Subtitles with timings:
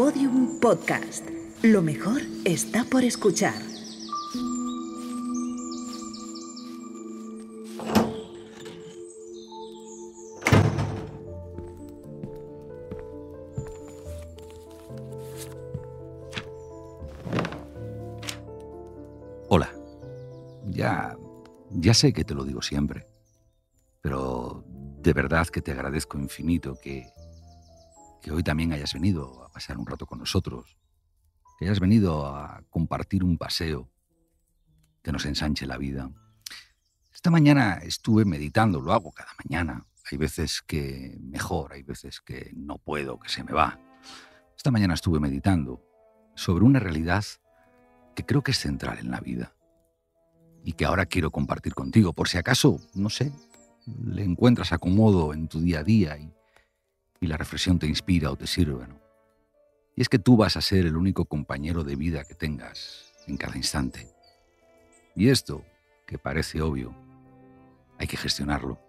[0.00, 1.28] Podium Podcast.
[1.60, 3.52] Lo mejor está por escuchar.
[19.50, 19.70] Hola.
[20.70, 21.14] Ya,
[21.72, 23.06] ya sé que te lo digo siempre,
[24.00, 27.12] pero de verdad que te agradezco infinito que,
[28.22, 30.76] que hoy también hayas venido a un rato con nosotros,
[31.58, 33.90] que hayas venido a compartir un paseo
[35.02, 36.10] que nos ensanche la vida.
[37.12, 39.86] Esta mañana estuve meditando, lo hago cada mañana.
[40.10, 43.78] Hay veces que mejor, hay veces que no puedo, que se me va.
[44.56, 45.82] Esta mañana estuve meditando
[46.34, 47.24] sobre una realidad
[48.14, 49.54] que creo que es central en la vida
[50.64, 53.32] y que ahora quiero compartir contigo, por si acaso, no sé,
[54.02, 56.32] le encuentras acomodo en tu día a día y,
[57.20, 58.86] y la reflexión te inspira o te sirve.
[58.86, 58.99] ¿no?
[59.96, 63.36] Y es que tú vas a ser el único compañero de vida que tengas en
[63.36, 64.08] cada instante.
[65.14, 65.64] Y esto,
[66.06, 66.94] que parece obvio,
[67.98, 68.80] hay que gestionarlo.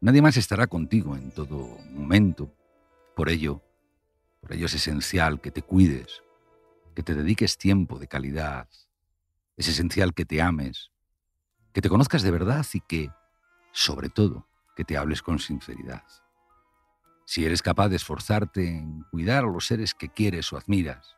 [0.00, 2.52] Nadie más estará contigo en todo momento.
[3.16, 3.62] Por ello,
[4.40, 6.22] por ello es esencial que te cuides,
[6.94, 8.68] que te dediques tiempo de calidad.
[9.56, 10.90] Es esencial que te ames,
[11.72, 13.10] que te conozcas de verdad y que,
[13.72, 14.46] sobre todo,
[14.76, 16.04] que te hables con sinceridad.
[17.24, 21.16] Si eres capaz de esforzarte en cuidar a los seres que quieres o admiras,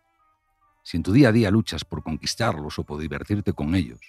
[0.83, 4.01] si en tu día a día luchas por conquistarlos o por divertirte con ellos,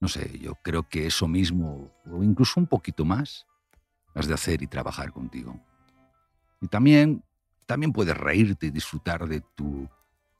[0.00, 3.46] no sé, yo creo que eso mismo, o incluso un poquito más,
[4.14, 5.60] has de hacer y trabajar contigo.
[6.60, 7.24] Y también,
[7.66, 9.88] también puedes reírte y disfrutar de tu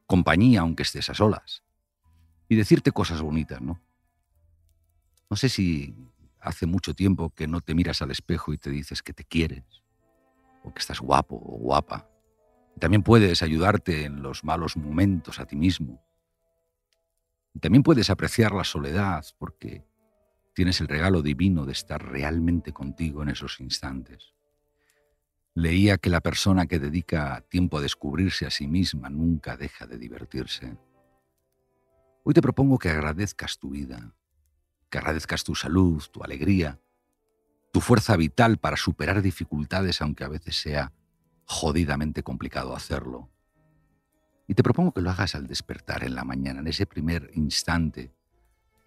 [0.06, 1.62] compañía aunque estés a solas.
[2.48, 3.80] Y decirte cosas bonitas, ¿no?
[5.28, 5.94] No sé si
[6.40, 9.64] hace mucho tiempo que no te miras al espejo y te dices que te quieres,
[10.72, 12.08] que estás guapo o guapa.
[12.78, 16.02] También puedes ayudarte en los malos momentos a ti mismo.
[17.60, 19.84] También puedes apreciar la soledad porque
[20.54, 24.34] tienes el regalo divino de estar realmente contigo en esos instantes.
[25.54, 29.98] Leía que la persona que dedica tiempo a descubrirse a sí misma nunca deja de
[29.98, 30.76] divertirse.
[32.22, 34.14] Hoy te propongo que agradezcas tu vida,
[34.88, 36.78] que agradezcas tu salud, tu alegría,
[37.78, 40.92] tu fuerza vital para superar dificultades aunque a veces sea
[41.44, 43.30] jodidamente complicado hacerlo.
[44.48, 48.12] Y te propongo que lo hagas al despertar en la mañana, en ese primer instante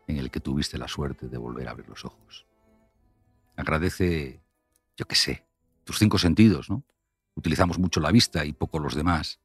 [0.07, 2.45] en el que tuviste la suerte de volver a abrir los ojos.
[3.55, 4.41] Agradece,
[4.97, 5.45] yo qué sé,
[5.85, 6.83] tus cinco sentidos, ¿no?
[7.35, 9.39] Utilizamos mucho la vista y poco los demás.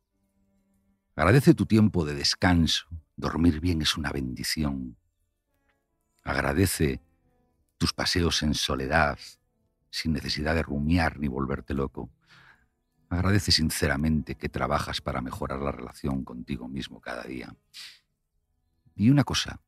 [1.14, 2.88] Agradece tu tiempo de descanso.
[3.14, 4.96] Dormir bien es una bendición.
[6.24, 7.00] Agradece
[7.78, 9.18] tus paseos en soledad,
[9.90, 12.10] sin necesidad de rumiar ni volverte loco.
[13.08, 17.54] Agradece sinceramente que trabajas para mejorar la relación contigo mismo cada día.
[18.94, 19.60] Y una cosa,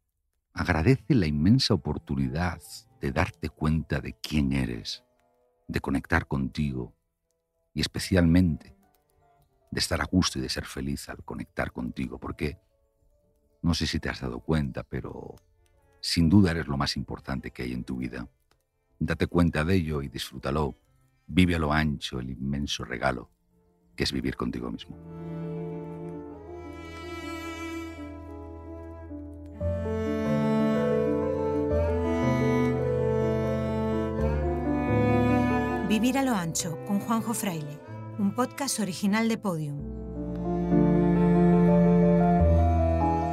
[0.52, 2.60] agradece la inmensa oportunidad
[3.00, 5.04] de darte cuenta de quién eres,
[5.68, 6.94] de conectar contigo
[7.74, 8.76] y especialmente
[9.70, 12.58] de estar a gusto y de ser feliz al conectar contigo, porque
[13.62, 15.36] no sé si te has dado cuenta, pero
[16.00, 18.28] sin duda eres lo más importante que hay en tu vida.
[18.98, 20.76] Date cuenta de ello y disfrútalo.
[21.26, 23.30] Vive a lo ancho el inmenso regalo
[23.98, 24.96] que es vivir contigo mismo.
[35.88, 37.80] Vivir a lo ancho con Juanjo Fraile,
[38.20, 39.80] un podcast original de Podium.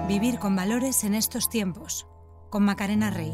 [0.07, 2.07] Vivir con valores en estos tiempos,
[2.55, 3.33] con Macarena Rey.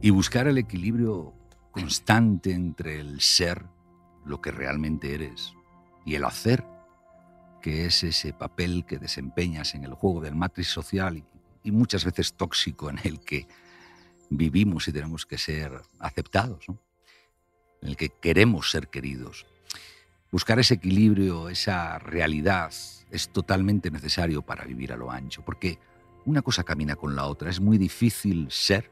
[0.00, 1.34] Y buscar el equilibrio
[1.72, 3.64] constante entre el ser,
[4.24, 5.52] lo que realmente eres,
[6.06, 6.64] y el hacer,
[7.60, 11.24] que es ese papel que desempeñas en el juego del matriz social
[11.64, 13.48] y, muchas veces tóxico en el que
[14.30, 16.78] vivimos y tenemos que ser aceptados, en
[17.88, 19.44] el que queremos ser queridos.
[20.34, 22.72] Buscar ese equilibrio, esa realidad,
[23.12, 25.78] es totalmente necesario para vivir a lo ancho, porque
[26.24, 27.50] una cosa camina con la otra.
[27.50, 28.90] Es muy difícil ser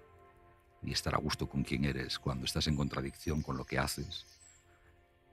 [0.85, 4.25] y estar a gusto con quien eres cuando estás en contradicción con lo que haces.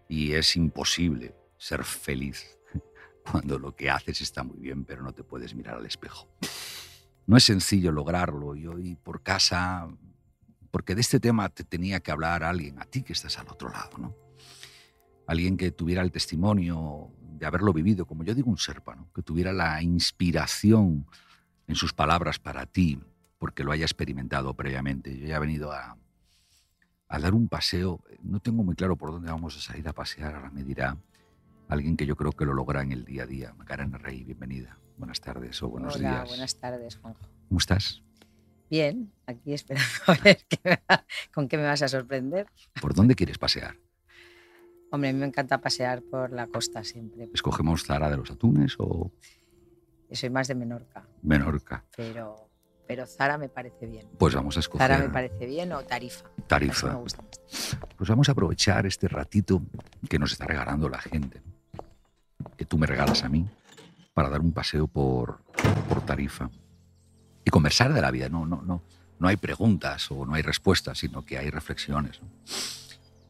[0.08, 2.58] Y es imposible ser feliz
[3.32, 6.28] cuando lo que haces está muy bien, pero no te puedes mirar al espejo.
[7.28, 9.88] No es sencillo lograrlo y hoy por casa,
[10.72, 13.70] porque de este tema te tenía que hablar alguien, a ti que estás al otro
[13.70, 14.29] lado, ¿no?
[15.30, 19.14] Alguien que tuviera el testimonio de haberlo vivido, como yo digo, un serpa, ¿no?
[19.14, 21.06] que tuviera la inspiración
[21.68, 23.00] en sus palabras para ti,
[23.38, 25.16] porque lo haya experimentado previamente.
[25.20, 26.00] Yo ya he venido a,
[27.08, 28.04] a dar un paseo.
[28.24, 30.98] No tengo muy claro por dónde vamos a salir a pasear, ahora me dirá
[31.68, 33.54] alguien que yo creo que lo logra en el día a día.
[33.54, 34.80] Macarena Rey, bienvenida.
[34.98, 36.30] Buenas tardes o buenos Hola, días.
[36.30, 37.22] buenas tardes, Juanjo.
[37.48, 38.02] ¿Cómo estás?
[38.68, 40.80] Bien, aquí esperando a ver qué
[41.32, 42.48] con qué me vas a sorprender.
[42.82, 43.78] ¿Por dónde quieres pasear?
[44.92, 47.30] Hombre, a mí me encanta pasear por la costa siempre.
[47.34, 49.12] ¿Escogemos Zara de los Atunes o
[50.10, 51.84] Yo soy más de Menorca, Menorca?
[51.96, 52.50] pero,
[52.88, 54.08] pero Zara me parece bien.
[54.18, 56.26] Pues vamos a escoger Zara me parece bien o Tarifa.
[56.48, 56.88] Tarifa.
[56.94, 57.78] me gusta más.
[57.98, 59.62] Pues vamos a aprovechar este ratito
[60.10, 61.42] que nos está regalando la gente,
[62.58, 63.48] que tú me regalas a mí,
[64.14, 65.42] para dar un paseo por,
[65.88, 66.50] por Tarifa
[67.46, 68.28] y conversar de la vida.
[68.28, 68.82] No, no, no,
[69.20, 72.22] no hay preguntas o no hay respuestas, sino que hay reflexiones.
[72.22, 72.28] ¿no?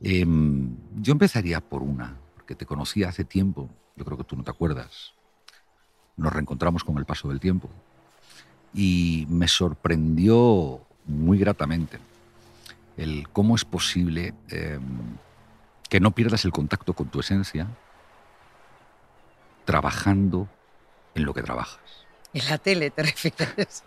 [0.02, 4.44] Em, yo empezaría por una, porque te conocí hace tiempo, yo creo que tú no
[4.44, 5.14] te acuerdas.
[6.16, 7.70] Nos reencontramos con el paso del tiempo
[8.74, 12.00] y me sorprendió muy gratamente
[12.98, 14.80] el cómo es posible eh,
[15.90, 17.68] que no pierdas el contacto con tu esencia
[19.66, 20.48] trabajando
[21.16, 21.80] en lo que trabajas.
[22.34, 23.84] En la tele te refieres.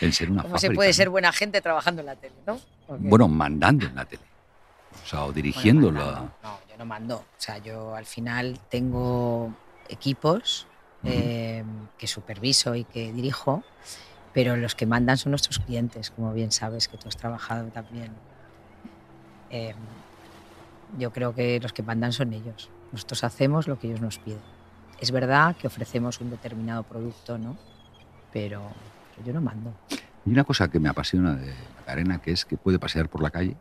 [0.00, 0.94] En ser una ¿Cómo se puede ¿no?
[0.94, 2.60] ser buena gente trabajando en la tele, no?
[2.88, 4.22] Bueno, mandando en la tele.
[5.02, 6.00] O sea, o Bueno, dirigiéndola.
[6.04, 6.30] mandando.
[6.42, 7.16] No, yo no mando.
[7.16, 9.52] O sea, yo al final tengo
[9.88, 10.66] equipos
[11.02, 11.10] Ujú.
[11.12, 11.64] eh,
[11.98, 13.62] que superviso y que dirijo,
[14.32, 18.12] pero los que mandan son nuestros clientes, como bien sabes que tú has trabajado también.
[19.50, 19.74] Eh,
[20.98, 22.68] yo creo que los que mandan son ellos.
[22.92, 24.40] Nosotros hacemos lo que ellos nos piden.
[25.00, 27.56] Es verdad que ofrecemos un determinado producto, ¿no?
[28.32, 28.62] Pero,
[29.14, 29.72] pero yo no mando.
[30.24, 33.30] Y una cosa que me apasiona de Macarena, que es que puede pasear por la
[33.30, 33.56] calle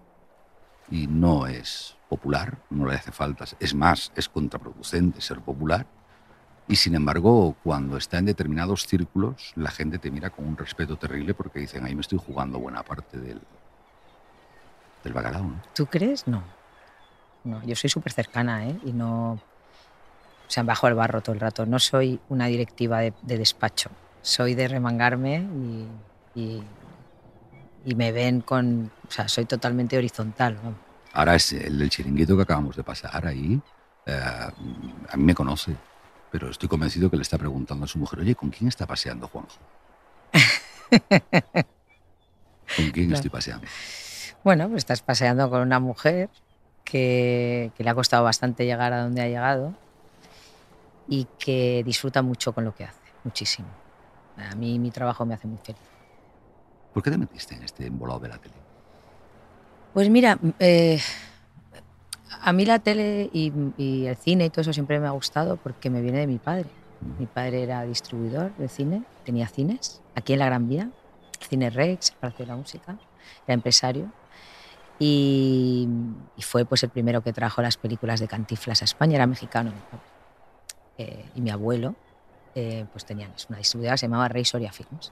[0.92, 3.46] y no es popular, no le hace falta.
[3.60, 5.88] Es más, es contraproducente ser popular.
[6.68, 10.98] Y sin embargo, cuando está en determinados círculos, la gente te mira con un respeto
[10.98, 13.42] terrible porque dicen, ahí me estoy jugando buena parte del,
[15.04, 15.44] del bacalao.
[15.44, 15.62] ¿no?
[15.74, 16.28] ¿Tú crees?
[16.28, 16.44] No.
[17.44, 18.78] No, yo soy súper cercana, ¿eh?
[18.86, 19.32] Y no.
[19.32, 19.40] O
[20.54, 21.66] sea, bajo el barro todo el rato.
[21.66, 23.90] No soy una directiva de, de despacho.
[24.22, 25.88] Soy de remangarme y,
[26.40, 26.64] y,
[27.86, 28.92] y me ven con.
[29.08, 30.56] O sea, soy totalmente horizontal.
[30.56, 30.80] vamos.
[31.14, 33.60] Ahora es el del chiringuito que acabamos de pasar ahí.
[34.06, 34.20] eh,
[35.10, 35.76] a mí me conoce,
[36.32, 39.28] pero estoy convencido que le está preguntando a su mujer, oye, ¿con quién está paseando
[39.28, 39.58] Juanjo?
[42.76, 43.16] ¿Con quién Claro.
[43.16, 43.68] estoy paseando?
[44.44, 46.30] Bueno, pues estás paseando con una mujer
[46.84, 49.74] que, que le ha costado bastante llegar a donde ha llegado
[51.08, 53.68] y que disfruta mucho con lo que hace, muchísimo.
[54.38, 55.80] A mí mi trabajo me hace muy feliz.
[56.94, 58.56] ¿Por qué te metiste en este embolado de la tele?
[59.94, 61.00] Pues mira, eh,
[62.42, 65.58] a mí la tele y, y el cine y todo eso siempre me ha gustado
[65.58, 66.70] porque me viene de mi padre.
[67.20, 70.90] Mi padre era distribuidor de cine, tenía cines aquí en la Gran Vía,
[71.50, 72.98] Cine Rex, Palacio de la Música,
[73.46, 74.12] era empresario
[75.00, 75.88] y,
[76.38, 79.72] y fue pues el primero que trajo las películas de Cantinflas a España, era mexicano.
[79.72, 80.06] mi padre.
[80.98, 81.96] Eh, y mi abuelo
[82.56, 85.12] eh, pues tenían una distribuidora que se llamaba Rey Soria Films.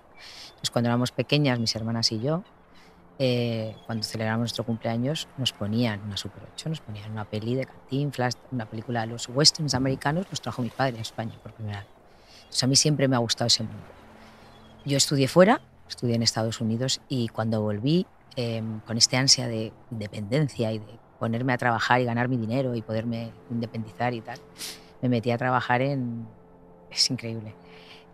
[0.50, 2.44] Entonces cuando éramos pequeñas, mis hermanas y yo,
[3.22, 7.66] eh, cuando celebramos nuestro cumpleaños, nos ponían una Super 8, nos ponían una peli de
[7.66, 11.80] Cantinflas, una película de los westerns americanos, los trajo mi padre a España por primera
[11.80, 11.88] vez.
[12.40, 13.84] Entonces a mí siempre me ha gustado ese mundo.
[14.86, 18.08] Yo estudié fuera, estudié en Estados Unidos y cuando volví
[18.38, 22.74] eh, con este ansia de independencia y de ponerme a trabajar y ganar mi dinero
[22.74, 24.40] y poderme independizar y tal,
[25.02, 26.26] me metí a trabajar en...
[26.92, 27.54] Es increíble.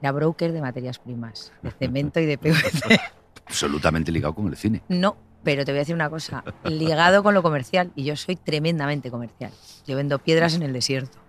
[0.02, 3.00] Era broker de materias primas, de cemento y de PVC.
[3.46, 4.82] Absolutamente ligado con el cine.
[4.90, 8.36] No, pero te voy a decir una cosa, ligado con lo comercial, y yo soy
[8.36, 9.52] tremendamente comercial.
[9.86, 11.20] Yo vendo piedras en el desierto.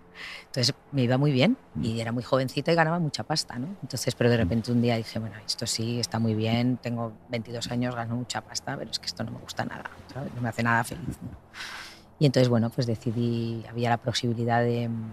[0.47, 3.77] Entonces me iba muy bien y era muy jovencita y ganaba mucha pasta, ¿no?
[3.83, 7.71] Entonces, pero de repente un día dije, bueno, esto sí está muy bien, tengo 22
[7.71, 9.85] años, gano mucha pasta, pero es que esto no me gusta nada,
[10.15, 10.33] ¿sabes?
[10.35, 11.19] No me hace nada feliz.
[11.21, 11.37] ¿no?
[12.19, 15.13] Y entonces, bueno, pues decidí, había la posibilidad de mm,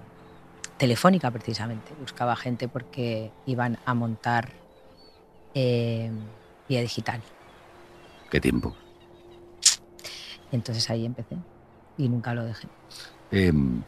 [0.77, 4.49] telefónica precisamente, buscaba gente porque iban a montar
[5.53, 6.11] eh,
[6.67, 7.21] vía digital.
[8.29, 8.75] ¿Qué tiempo?
[10.51, 11.37] Entonces ahí empecé
[11.97, 12.67] y nunca lo dejé.
[13.31, 13.81] Em,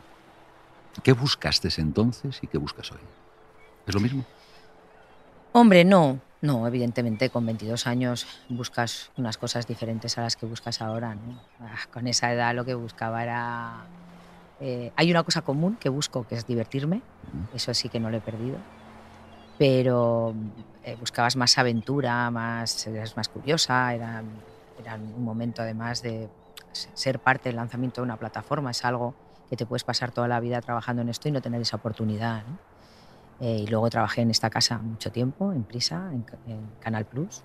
[1.04, 3.00] ¿Qué buscaste entonces y qué buscas hoy?
[3.86, 4.24] ¿Es lo mismo?
[5.52, 10.82] Hombre, no, no, evidentemente con 22 años buscas unas cosas diferentes a las que buscas
[10.82, 11.16] ahora.
[11.16, 11.40] ¿no?
[11.60, 13.86] Ah, Con esa edad lo que buscaba era...
[14.60, 17.02] eh, hay una cosa común que busco, que es divertirme,
[17.54, 18.58] eso sí que no lo he perdido,
[19.58, 20.34] pero
[20.84, 24.24] eh, buscabas más aventura, más, eras más curiosa, era,
[24.80, 26.30] era un momento además de
[26.72, 29.14] ser parte del lanzamiento de una plataforma, es algo
[29.50, 32.44] que te puedes pasar toda la vida trabajando en esto y no tener esa oportunidad.
[32.46, 32.58] ¿no?
[33.40, 37.44] Eh, y luego trabajé en esta casa mucho tiempo, en Prisa, en, en Canal Plus.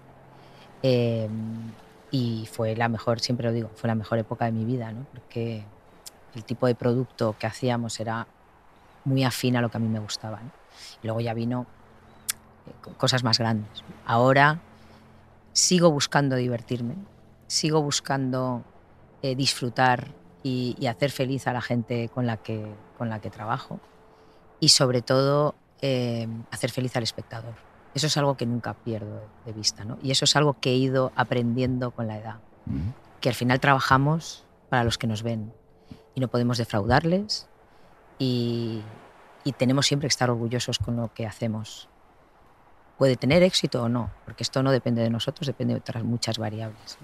[0.82, 1.28] Eh,
[2.10, 5.06] y fue la mejor, siempre lo digo, fue la mejor época de mi vida, ¿no?
[5.12, 5.64] porque
[6.34, 8.26] el tipo de producto que hacíamos era
[9.04, 10.40] muy afín a lo que a mí me gustaba.
[11.02, 11.66] Y luego ya vino
[12.66, 13.84] eh, cosas más grandes.
[14.06, 14.60] Ahora
[15.52, 16.94] sigo buscando divertirme,
[17.46, 18.62] sigo buscando
[19.22, 20.08] eh, disfrutar
[20.42, 23.78] y, hacer feliz a la gente con la que, con la que trabajo
[24.58, 27.54] y sobre todo eh, hacer feliz al espectador.
[27.94, 29.98] Eso es algo que nunca pierdo de vista ¿no?
[30.02, 32.36] y eso es algo que he ido aprendiendo con la edad,
[33.20, 35.52] que al final trabajamos para los que nos ven
[36.20, 37.48] y no podemos defraudarles
[38.18, 38.82] y,
[39.44, 41.88] y tenemos siempre que estar orgullosos con lo que hacemos.
[42.98, 46.36] Puede tener éxito o no, porque esto no depende de nosotros, depende de otras muchas
[46.38, 46.98] variables.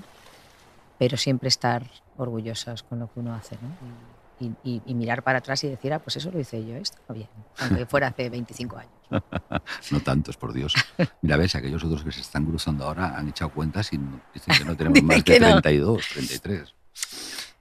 [0.98, 3.56] Pero siempre estar orgullosos con lo que uno hace.
[3.62, 4.50] ¿no?
[4.64, 7.86] Y, mirar para atrás y decir, ah, pues eso lo hice yo, está bien, aunque
[7.86, 8.92] fuera hace 25 años.
[9.90, 10.74] no tantos, por Dios.
[11.22, 13.98] Mira, ves, aquellos otros que se están cruzando ahora han echado cuentas y
[14.34, 16.74] dicen que no tenemos más de 32, 33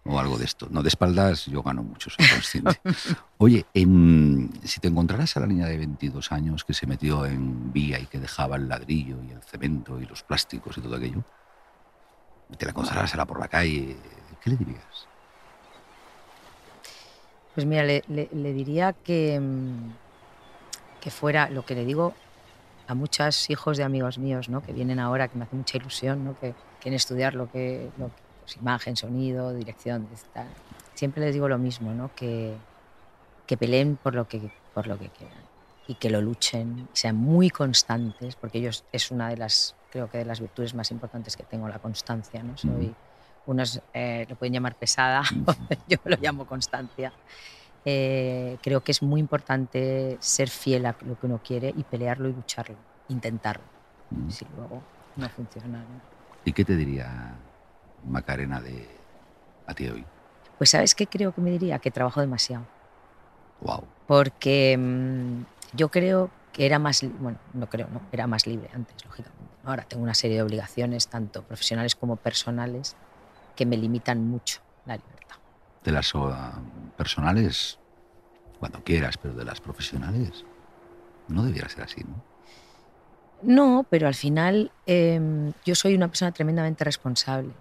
[0.06, 0.68] o algo de esto.
[0.70, 2.80] No, de espaldas yo gano mucho, soy consciente.
[3.38, 3.66] Oye,
[4.64, 8.06] si te encontraras a la niña de 22 años que se metió en vía y
[8.06, 11.24] que dejaba el ladrillo y el cemento y los plásticos y todo aquello,
[12.58, 13.98] te la encontraras por la calle,
[14.42, 15.08] ¿qué le dirías?
[17.56, 19.42] Pues mira, le, diría que,
[21.02, 22.14] que fuera lo que le digo
[22.88, 24.62] a muchos hijos de amigos míos, ¿no?
[24.62, 26.40] que vienen ahora, que me hace mucha ilusión, ¿no?
[26.40, 30.08] que quieren estudiar lo que, lo que pues, imagen, sonido, dirección.
[30.94, 32.12] Siempre les digo lo mismo, ¿no?
[32.16, 32.56] que,
[33.46, 35.46] que peleen por lo que, por lo que quieran
[35.88, 40.20] y que lo luchen, sean muy constantes, porque ellos es una de las, creo que
[40.20, 42.42] de las virtudes más importantes que tengo, la constancia.
[42.42, 42.58] ¿no?
[42.58, 42.94] Soy,
[43.46, 45.22] unos eh, lo pueden llamar pesada,
[45.88, 47.14] yo lo llamo constancia.
[47.84, 52.30] Eh, creo que es muy importante ser fiel a lo que uno quiere y pelearlo
[52.30, 52.78] y lucharlo,
[53.10, 53.64] intentarlo.
[54.30, 54.82] Si luego
[55.16, 55.84] no funciona.
[56.44, 57.36] ¿Y qué te diría
[58.06, 58.88] Macarena de
[59.68, 60.06] a ti hoy?
[60.58, 62.66] Pues sabes qué creo que me diría que trabajo demasiado.
[63.62, 63.84] Wow.
[64.08, 65.44] Porque mm,
[65.74, 69.44] yo creo que era más, bueno, no creo, no, era más libre antes, lógicamente.
[69.66, 72.96] Ahora tengo una serie de obligaciones, tanto profesionales como personales,
[73.56, 75.38] que me limitan mucho la libertad.
[75.84, 76.14] De las
[76.96, 77.80] personales,
[78.60, 80.46] cuando quieras, pero de las profesionales,
[81.28, 82.35] no debiera ser así, ¿no?
[83.46, 87.52] No, pero al final em, yo soy una persona tremendamente responsable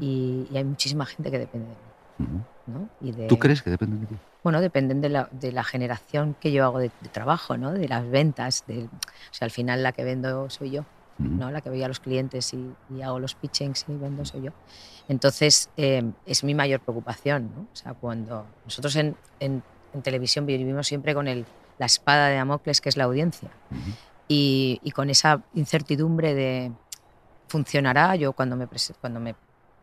[0.00, 2.42] y, hay muchísima gente que depende de mí.
[2.66, 2.88] ¿no?
[3.28, 4.14] ¿Tú crees que dependen de ti?
[4.44, 7.72] Bueno, dependen de la, de la generación que yo hago de, trabajo, ¿no?
[7.72, 8.64] de las ventas.
[8.66, 8.88] De, o
[9.32, 10.84] sea, al final la que vendo soy yo,
[11.18, 11.50] ¿no?
[11.50, 14.50] la que voy a los clientes y, hago los pitchings y vendo soy yo.
[15.08, 17.50] Entonces, em, es mi mayor preocupación.
[17.54, 17.62] ¿no?
[17.62, 21.44] O sea, cuando nosotros en, en, en televisión vivimos siempre con el,
[21.78, 23.50] la espada de Damocles, que es la audiencia
[24.32, 26.72] y, con esa incertidumbre de
[27.48, 28.16] funcionará.
[28.16, 28.66] Yo cuando me,
[29.00, 29.34] cuando me,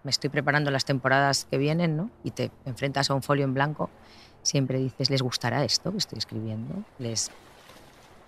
[0.03, 2.09] me, estoy preparando las temporadas que vienen ¿no?
[2.23, 3.89] y te enfrentas a un folio en blanco,
[4.41, 6.83] siempre dices, ¿les gustará esto que estoy escribiendo?
[6.97, 7.29] ¿Les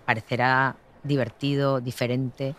[0.06, 2.54] parecerá divertido, diferente?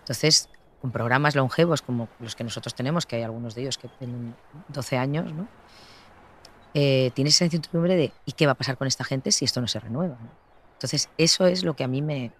[0.00, 0.48] Entonces,
[0.80, 4.34] con programas longevos como los que nosotros tenemos, que hay algunos de ellos que tienen
[4.68, 5.48] 12 años, ¿no?
[6.74, 9.62] Eh, tienes esa incertidumbre de ¿y qué va a pasar con esta gente si esto
[9.62, 10.18] no se renueva?
[10.74, 12.32] Entonces, eso es lo que a mí me,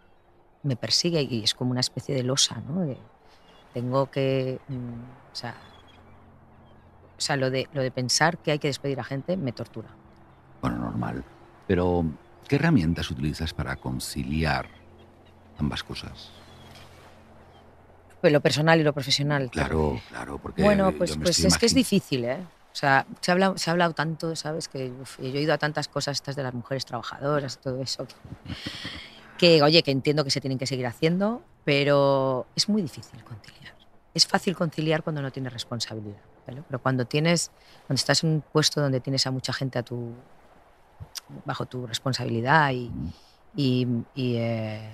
[0.67, 2.87] me persigue y es como una especie de losa, ¿no?
[3.73, 5.55] tengo que, mm, o sea,
[7.17, 9.89] o sea, lo de, lo de pensar que hay que despedir a gente me tortura.
[10.61, 11.25] Bueno, normal.
[11.67, 12.05] Pero,
[12.49, 14.67] ¿qué herramientas utilizas para conciliar
[15.59, 16.31] ambas cosas?
[18.21, 19.51] Pues lo personal y lo profesional.
[19.51, 20.63] Claro, claro, porque.
[20.63, 22.39] Bueno, pues, pues es que es difícil, ¿eh?
[22.73, 24.69] O sea, se ha hablado, se ha hablado tanto, ¿sabes?
[24.69, 28.07] Que yo he ido a tantas cosas estas de las mujeres trabajadoras, todo eso.
[28.07, 28.15] que,
[29.63, 33.75] oye, que entiendo que se tienen que seguir haciendo, pero es muy difícil conciliar.
[34.15, 37.51] Es fácil conciliar cuando no tienes responsabilidad, pero cuando tienes,
[37.87, 40.15] cuando estás en un puesto donde tienes a mucha gente a tu,
[41.45, 42.91] bajo tu responsabilidad y,
[43.55, 43.87] y,
[44.37, 44.93] eh,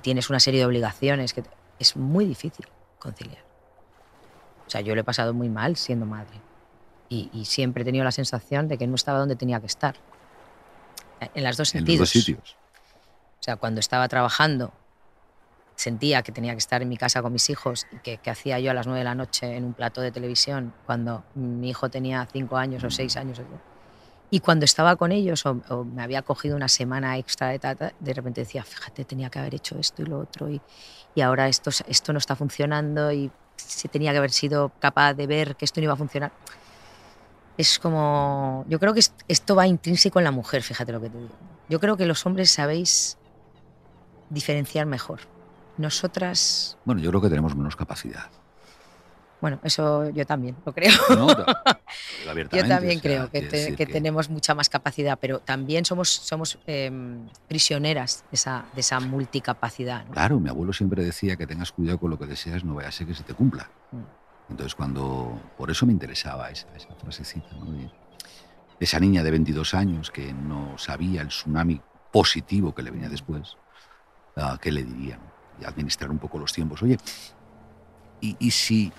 [0.00, 1.44] tienes una serie de obligaciones, que
[1.78, 2.66] es muy difícil
[2.98, 3.44] conciliar.
[4.66, 6.40] O sea, yo lo he pasado muy mal siendo madre
[7.08, 9.96] y, siempre he tenido la sensación de que no estaba donde tenía que estar.
[11.34, 11.94] En las dos sentidos.
[11.94, 12.56] En los dos sitios.
[13.42, 14.72] O sea, cuando estaba trabajando
[15.74, 18.70] sentía que tenía que estar en mi casa con mis hijos y que, hacía yo
[18.70, 22.28] a las nueve de la noche en un plato de televisión cuando mi hijo tenía
[22.32, 23.40] cinco años o seis años.
[24.30, 28.14] Y cuando estaba con ellos o, me había cogido una semana extra de tata, de
[28.14, 30.60] repente decía, fíjate, tenía que haber hecho esto y lo otro y,
[31.16, 35.26] y ahora esto, esto no está funcionando y se tenía que haber sido capaz de
[35.26, 36.30] ver que esto no iba a funcionar.
[37.58, 41.18] Es como, yo creo que esto va intrínseco en la mujer, fíjate lo que te
[41.18, 41.34] digo.
[41.68, 43.18] Yo creo que los hombres sabéis
[44.32, 45.20] diferenciar mejor.
[45.78, 46.78] Nosotras...
[46.84, 48.30] Bueno, yo creo que tenemos menos capacidad.
[49.40, 50.92] Bueno, eso yo también lo creo.
[51.10, 51.26] ¿no?
[52.22, 55.84] Yo también o sea, creo que, te- decir que tenemos mucha más capacidad, pero también
[55.84, 60.06] somos, somos em, prisioneras de esa, de esa multicapacidad.
[60.06, 60.12] ¿no?
[60.12, 62.92] Claro, mi abuelo siempre decía que tengas cuidado con lo que deseas, no vaya a
[62.92, 63.68] ser que se te cumpla.
[63.90, 64.50] Mm.
[64.50, 65.38] Entonces, cuando.
[65.58, 67.72] Por eso me interesaba esa, esa frasecita, ¿no?
[67.72, 67.90] De,
[68.78, 71.80] esa niña de 22 años que no sabía el tsunami
[72.12, 73.56] positivo que le venía después,
[74.60, 75.20] ¿qué le dirían?
[75.60, 76.82] Y administrar un poco los tiempos.
[76.82, 76.98] Oye,
[78.20, 78.92] y, y si,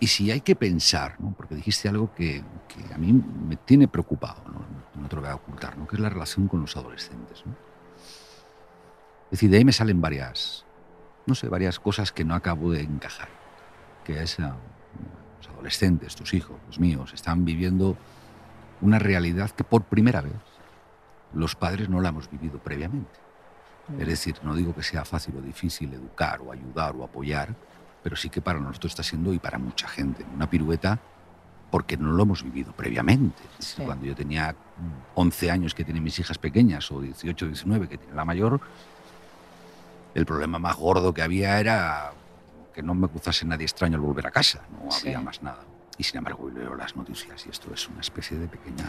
[0.00, 1.32] y si hay que pensar, ¿no?
[1.36, 5.00] porque dijiste algo que, que a mí me tiene preocupado, ¿no?
[5.00, 5.86] no te lo voy a ocultar, ¿no?
[5.86, 7.44] que es la relación con los adolescentes.
[7.46, 7.52] ¿no?
[9.26, 10.64] Es decir, de ahí me salen varias,
[11.26, 13.28] no sé, varias cosas que no acabo de encajar.
[14.04, 14.56] Que es, ah,
[15.38, 17.96] los adolescentes, tus hijos, los míos, están viviendo
[18.80, 20.32] una realidad que por primera vez
[21.34, 23.27] los padres no la hemos vivido previamente.
[23.98, 27.54] Es decir, no digo que sea fácil o difícil educar o ayudar o apoyar,
[28.02, 30.98] pero sí que para nosotros está siendo y para mucha gente una pirueta
[31.70, 33.42] porque no lo hemos vivido previamente.
[33.58, 33.82] Sí.
[33.82, 34.54] Cuando yo tenía
[35.14, 38.60] 11 años que tienen mis hijas pequeñas o 18, 19 que tiene la mayor,
[40.14, 42.12] el problema más gordo que había era
[42.74, 45.08] que no me cruzase nadie extraño al volver a casa, no Sí.
[45.08, 45.60] había más nada.
[45.98, 48.84] Y sin embargo leo las noticias y esto es una especie de pequeña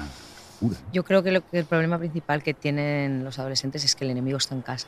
[0.62, 0.80] locura.
[0.92, 4.12] Yo creo que, lo que el problema principal que tienen los adolescentes es que el
[4.12, 4.88] enemigo está en casa.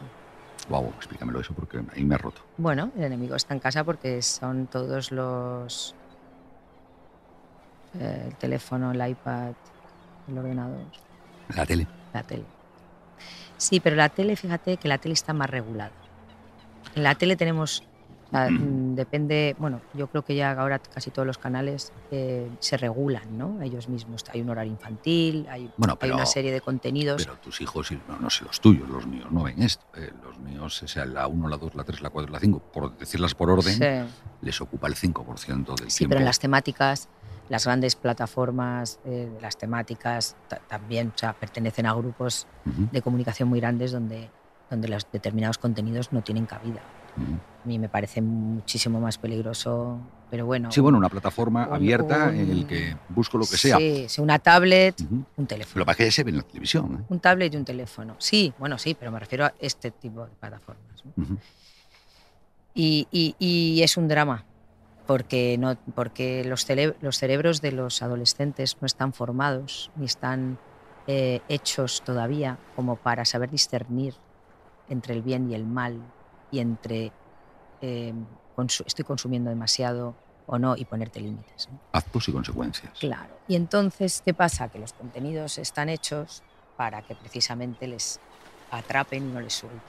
[0.69, 2.41] Wow, explícamelo eso porque ahí me ha roto.
[2.57, 5.95] Bueno, el enemigo está en casa porque son todos los...
[7.99, 9.53] eh, el teléfono, el iPad,
[10.27, 10.85] el ordenador,
[11.55, 11.87] La tele.
[12.13, 12.43] la tele.
[13.57, 15.91] Sí, pero la tele, fíjate que la tele está más regulada.
[16.95, 17.83] En la tele tenemos,
[18.31, 22.77] sea, mm, depende, bueno, yo creo que ya ahora casi todos los canales eh, se
[22.77, 23.61] regulan, ¿no?
[23.61, 24.23] Ellos mismos.
[24.31, 27.23] Hay un horario infantil, hay, Bueno, hay una serie de contenidos.
[27.25, 29.85] Pero tus hijos, y no, no sé los tuyos, los míos no ven esto.
[29.95, 32.59] Eh, los míos, o sea, la 1, la 2, la 3, la 4, la 5,
[32.71, 34.13] por decirlas por orden, Sí.
[34.41, 36.11] les ocupa el 5% del Sí, tiempo.
[36.11, 37.09] pero en las temáticas,
[37.49, 43.01] las grandes plataformas eh, de las temáticas ta- también o sea, pertenecen a grupos de
[43.01, 44.29] comunicación muy grandes donde,
[44.69, 46.81] donde los determinados contenidos no tienen cabida.
[47.17, 49.99] A mí me parece muchísimo más peligroso,
[50.31, 50.71] pero bueno.
[50.71, 53.77] Sí, bueno, una plataforma un- abierta en el un- que busco lo que sea.
[53.77, 55.23] Sí, una tablet, Ujú.
[55.37, 55.79] un teléfono.
[55.79, 56.97] Lo que pasa es que ya se ve en la televisión.
[57.01, 57.05] ¿eh?
[57.09, 58.15] Un tablet y un teléfono.
[58.17, 61.05] Sí, bueno, sí, pero me refiero a este tipo de plataformas.
[61.05, 61.23] ¿no?
[61.23, 61.37] Ujú.
[62.73, 64.45] Y, y- y es un drama,
[65.05, 70.57] porque, no, porque los, cele- los cerebros de los adolescentes no están formados ni están
[71.07, 74.13] eh, hechos todavía como para saber discernir
[74.87, 75.99] entre el bien y el mal
[76.51, 77.11] y entre
[77.81, 78.13] eh,
[78.55, 80.13] consu- estoy consumiendo demasiado
[80.45, 81.69] o no y ponerte límites.
[81.71, 81.79] ¿no?
[81.93, 82.99] Actos y consecuencias.
[82.99, 83.39] Claro.
[83.47, 84.67] Y entonces, ¿qué pasa?
[84.69, 86.43] Que los contenidos están hechos
[86.75, 88.19] para que precisamente les
[88.69, 89.81] atrapen y no les suelten.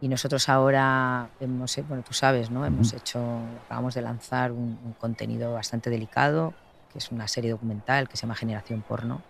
[0.00, 2.64] Y nosotros ahora hemos, eh, bueno, tú sabes, ¿no?
[2.64, 3.18] Hemos hecho,
[3.64, 6.54] acabamos de lanzar un, un contenido bastante delicado,
[6.92, 9.22] que es una serie documental que se llama Generación Porno,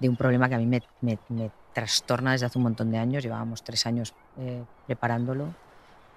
[0.00, 2.98] de un problema que a mí me, me- me trastorna desde hace un montón de
[2.98, 3.22] años.
[3.22, 5.54] Llevábamos tres años eh, preparándolo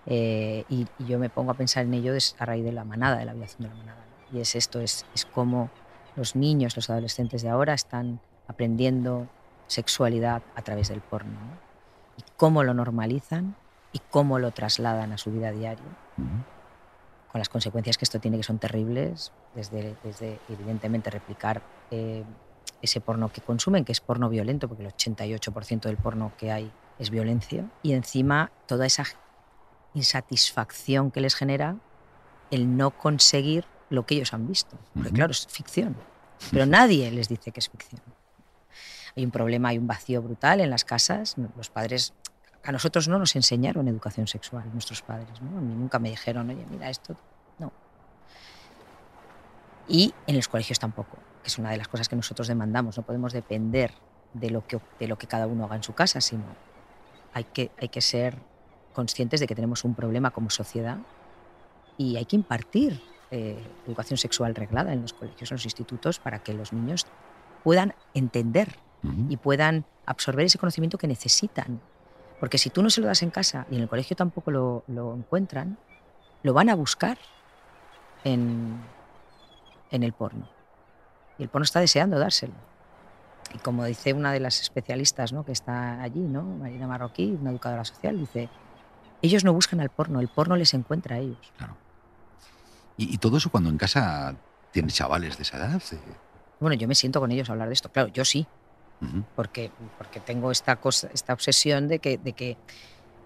[0.05, 3.17] eh, y, y yo me pongo a pensar en ello a raíz de la manada,
[3.17, 4.01] de la violación de la manada.
[4.31, 4.37] ¿no?
[4.37, 5.69] Y es esto, es, es cómo
[6.15, 9.27] los niños, los adolescentes de ahora están aprendiendo
[9.67, 11.31] sexualidad a través del porno.
[11.39, 11.57] ¿no?
[12.17, 13.55] Y cómo lo normalizan
[13.93, 15.83] y cómo lo trasladan a su vida diaria,
[17.31, 22.23] con las consecuencias que esto tiene, que son terribles, desde, desde evidentemente replicar eh,
[22.81, 26.71] ese porno que consumen, que es porno violento, porque el 88% del porno que hay
[26.99, 29.05] es violencia, y encima toda esa
[29.93, 31.75] insatisfacción que les genera
[32.49, 34.77] el no conseguir lo que ellos han visto.
[34.93, 35.95] Porque claro, es ficción,
[36.51, 38.01] pero nadie les dice que es ficción.
[39.15, 41.35] Hay un problema, hay un vacío brutal en las casas.
[41.57, 42.13] Los padres,
[42.63, 45.41] a nosotros no nos enseñaron educación sexual, nuestros padres.
[45.41, 45.57] ¿no?
[45.57, 47.17] A mí nunca me dijeron, oye, mira esto.
[47.59, 47.71] No.
[49.87, 52.97] Y en los colegios tampoco, que es una de las cosas que nosotros demandamos.
[52.97, 53.91] No podemos depender
[54.33, 56.43] de lo que, de lo que cada uno haga en su casa, sino
[57.33, 58.37] hay que, hay que ser
[58.93, 60.97] conscientes de que tenemos un problema como sociedad
[61.97, 63.01] y hay que impartir
[63.31, 67.05] eh, educación sexual reglada en los colegios, en los institutos, para que los niños
[67.63, 68.77] puedan entender
[69.29, 71.81] y puedan absorber ese conocimiento que necesitan.
[72.39, 74.83] Porque si tú no se lo das en casa y en el colegio tampoco lo,
[74.87, 75.77] lo encuentran,
[76.43, 77.17] lo van a buscar
[78.23, 78.79] en,
[79.89, 80.49] en el porno.
[81.41, 82.53] Y el porno está deseando dárselo.
[83.55, 85.43] Y como dice una de las especialistas ¿no?
[85.43, 86.43] que está allí, ¿no?
[86.43, 88.47] Marina Marroquí, una educadora social, dice,
[89.23, 91.51] ellos no buscan al porno, el porno les encuentra a ellos.
[91.57, 91.75] Claro.
[92.95, 94.35] Y, y todo eso cuando en casa
[94.71, 95.81] tienes chavales de esa edad.
[95.91, 95.97] eh,
[96.59, 97.89] Bueno, yo me siento con ellos a hablar de esto.
[97.91, 98.45] Claro, yo sí,
[99.35, 102.55] porque, porque tengo esta cosa, esta obsesión de que, de que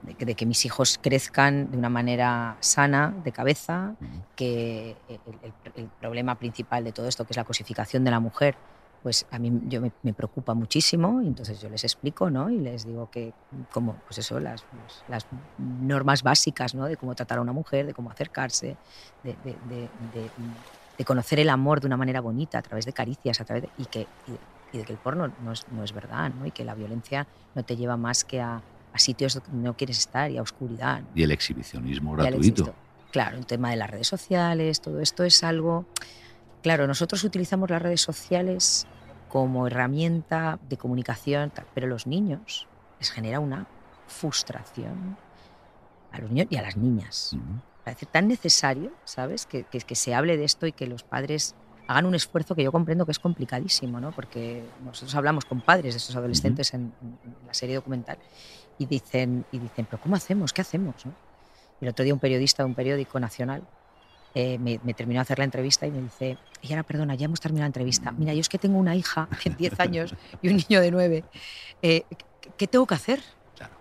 [0.06, 3.96] de que, de que mis hijos crezcan de una manera sana, de cabeza,
[4.36, 8.20] que el, el- el problema principal de todo esto, que es la cosificación de la
[8.20, 8.56] mujer,
[9.02, 12.50] pues a mí yo me, me preocupa muchísimo y entonces yo les explico, ¿no?
[12.50, 13.34] Y les digo que
[13.72, 14.64] como, pues eso, las,
[15.10, 15.26] las
[15.60, 16.86] normas básicas, ¿no?
[16.86, 18.76] De cómo tratar a una mujer, de cómo acercarse,
[19.24, 19.90] de, de-
[20.98, 23.70] de- conocer el amor de una manera bonita, a través de caricias, a través de,
[23.78, 24.08] y, que,
[24.72, 26.46] y de que el porno no es, no es verdad, ¿no?
[26.48, 28.62] Y que la violencia no te lleva más que a,
[28.96, 31.02] a sitios donde no quieres estar y a oscuridad.
[31.02, 31.08] ¿no?
[31.14, 32.74] Y el exhibicionismo gratuito.
[33.12, 35.86] Claro, el tema de las redes sociales, todo esto es algo...
[36.64, 38.88] Claro, nosotros utilizamos las redes sociales
[39.30, 42.68] como herramienta de comunicación, pero los niños
[43.00, 43.68] les genera una
[44.08, 45.18] frustración
[46.12, 47.34] a los niños y a las niñas.
[47.34, 47.44] Ujú.
[47.84, 49.46] Parece tan necesario, ¿sabes?
[49.46, 51.54] Que, que- que se hable de esto y que los padres
[51.88, 54.12] hagan un esfuerzo que yo comprendo que es complicadísimo, ¿no?
[54.12, 58.18] Porque nosotros hablamos con padres de estos adolescentes en, en la serie documental
[58.78, 60.54] y dicen, y dicen, pero ¿cómo hacemos?
[60.54, 61.06] ¿Qué hacemos?
[61.06, 61.14] no?
[61.82, 63.64] Y el otro día un periodista de un periódico nacional
[64.34, 67.26] eh, me, me terminó de hacer la entrevista y me dice, y ahora perdona, ya
[67.26, 68.12] hemos terminado la entrevista.
[68.12, 71.24] Mira, yo es que tengo una hija de 10 años y un niño de 9.
[71.82, 72.04] Eh,
[72.58, 73.22] ¿qué, tengo que hacer?
[73.56, 73.74] Claro.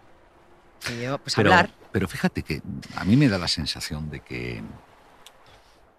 [0.92, 1.70] Y yo, pues Pero, hablar.
[1.90, 2.62] pero fíjate que
[2.94, 4.62] a mí me da la sensación de que,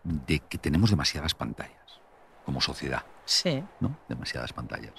[0.04, 2.00] de que tenemos demasiadas pantallas
[2.46, 3.64] como sociedad, Sí.
[3.80, 3.98] ¿no?
[4.08, 4.94] Demasiadas pantallas.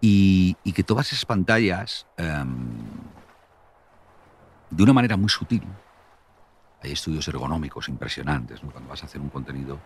[0.00, 2.76] Y, y que todas esas pantallas, em,
[4.70, 5.62] de una manera muy sutil,
[6.82, 8.70] hay estudios ergonómicos impresionantes, ¿no?
[8.70, 9.78] Cuando vas a hacer un contenido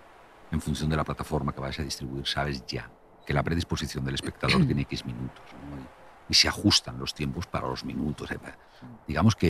[0.51, 2.89] en función de la plataforma que vas a distribuir, sabes ya
[3.27, 5.77] que la predisposición del espectador tiene X minutos, ¿no?
[5.81, 5.87] Y,
[6.29, 8.31] y se ajustan los tiempos para los minutos.
[8.31, 8.39] eh,
[9.07, 9.49] Digamos que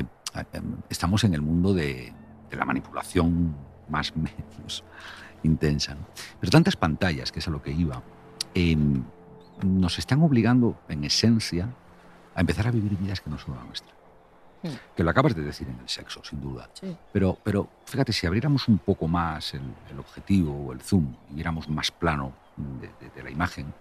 [0.53, 2.13] em, estamos en el mundo de,
[2.51, 3.55] de la manipulación
[3.89, 4.85] más o menos
[5.43, 5.95] intensa.
[5.95, 6.07] ¿no?
[6.41, 8.03] Pero tantas pantallas, que es a lo que iba,
[8.55, 9.05] em,
[9.63, 11.69] nos están obligando, en esencia,
[12.35, 13.93] a empezar a vivir vidas que no son la nuestra.
[14.97, 16.69] Que lo acabas de decir en el sexo, sin duda.
[16.75, 16.97] Sí.
[17.13, 21.35] Pero, pero fíjate, si abriéramos un poco más el, el objetivo o el zoom y
[21.35, 23.73] viéramos más plano de, de- de la imagen,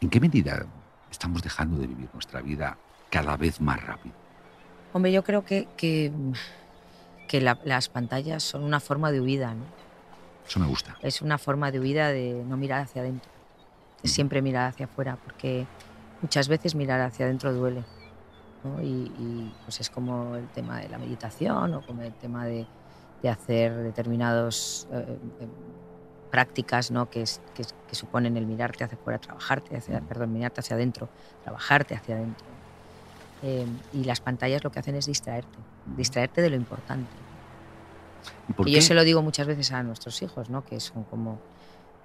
[0.00, 0.64] ¿en qué medida
[1.10, 2.76] estamos dejando de vivir nuestra vida
[3.10, 4.14] cada vez más rápido?
[4.92, 6.12] Hombre, yo creo que, que,
[7.28, 9.64] que la- las pantallas son una forma de huida, ¿no?
[10.46, 10.96] Eso me gusta.
[11.02, 13.30] Es una forma de huida de no mirar hacia adentro,
[14.02, 15.66] de siempre mirar hacia afuera, porque
[16.22, 17.84] muchas veces mirar hacia adentro duele.
[18.64, 18.82] ¿No?
[18.82, 18.86] Y,
[19.18, 22.66] y, pues es como el tema de la meditación o como el tema de,
[23.22, 24.86] de hacer determinadas
[26.30, 27.06] prácticas ¿no?
[27.08, 31.08] que, es- que, que suponen el mirarte hacia afuera, trabajarte hacia, perdón, mirarte hacia adentro,
[31.44, 32.46] trabajarte hacia adentro.
[33.42, 35.58] Eh, y las pantallas lo que hacen es distraerte,
[35.96, 37.06] distraerte de lo importante.
[38.48, 40.64] ¿Y por Y yo se lo digo muchas veces a nuestros hijos, ¿no?
[40.64, 41.38] que son como,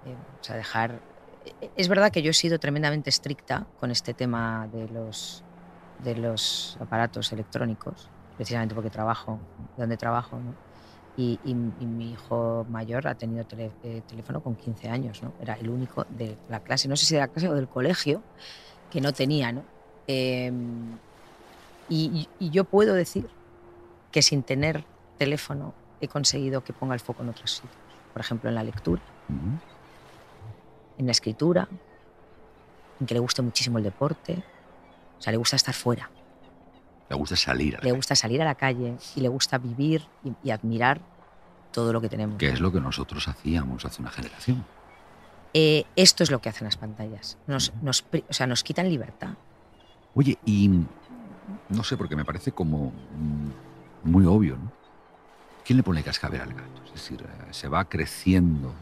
[0.06, 1.00] eh, o sea, dejar...
[1.60, 5.42] eh, Es verdad que yo he sido tremendamente estricta con este tema de los,
[6.02, 9.38] de los aparatos electrónicos, precisamente porque trabajo
[9.76, 10.54] donde trabajo, ¿no?
[11.16, 15.32] Y, y- y mi hijo mayor ha tenido tele- eh, teléfono con 15 años, ¿no?
[15.40, 18.20] Era el único de la clase, no sé si de la clase o del colegio,
[18.90, 19.62] que no tenía, ¿no?
[20.06, 20.98] Em,
[21.88, 23.28] y, yo puedo decir
[24.10, 24.84] que sin tener
[25.18, 27.72] teléfono he conseguido que ponga el foco en otros sitios.
[28.12, 29.00] Por ejemplo, en la lectura,
[30.98, 31.68] en la escritura,
[33.00, 34.42] en que le guste muchísimo el deporte.
[35.24, 36.10] O sea, le gusta estar fuera,
[37.08, 40.02] Le gusta salir a la le gusta salir a la calle y le gusta vivir
[40.22, 41.00] y, y admirar
[41.72, 42.36] todo lo que tenemos.
[42.36, 44.66] que es lo que nosotros hacíamos hace una generación.
[45.54, 47.38] Eh, esto es lo que hacen las pantallas.
[47.46, 49.30] Nos, nos o sea, nos quitan libertad.
[50.14, 50.68] Oye, y
[51.70, 54.70] no sé, porque me parece como mm, muy obvio, ¿no?
[55.64, 56.82] ¿Quién le pone cascabel al gato?
[56.84, 58.74] Es decir, eh, se va creciendo.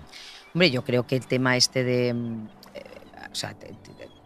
[0.54, 2.16] Hombre, yo creo que el tema este de...
[3.32, 3.54] o sea,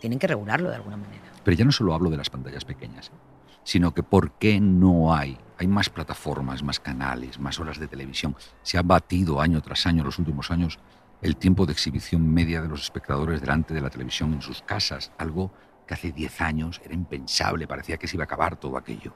[0.00, 1.22] tienen que regularlo de alguna manera.
[1.44, 3.36] Pero ya no solo hablo de las pantallas pequeñas, ¿eh?
[3.62, 5.38] sino que por qué no hay.
[5.58, 8.36] Hay más plataformas, más canales, más horas de televisión.
[8.62, 10.78] Se ha batido año tras año, los últimos años,
[11.22, 15.12] el tiempo de exhibición media de los espectadores delante de la televisión en sus casas,
[15.18, 15.50] algo
[15.86, 19.14] que hace 10 años era impensable, parecía que se iba a acabar todo aquello.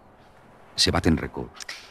[0.81, 1.51] Se baten récords.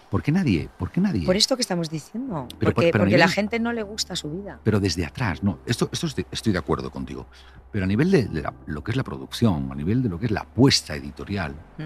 [0.10, 0.68] ¿Por qué nadie?
[0.80, 1.26] ¿Por qué nadie?
[1.26, 2.48] Por esto que estamos diciendo.
[2.58, 4.60] Pero- porque pero la gente no le gusta su vida.
[4.64, 5.60] pero desde atrás, no.
[5.68, 7.28] Esto, esto estoy, estoy de acuerdo contigo.
[7.72, 10.20] Pero a nivel de, de la- lo que es la producción, a nivel de lo
[10.20, 11.84] que es la apuesta editorial, Mm.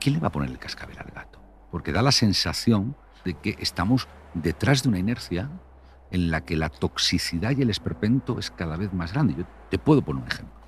[0.00, 1.40] ¿quién le va a poner el cascabel al gato?
[1.70, 5.48] Porque da la sensación de que estamos detrás de una inercia
[6.10, 9.34] en la que la toxicidad y el esperpento es cada vez más grande.
[9.38, 10.61] Yo te puedo poner un ejemplo.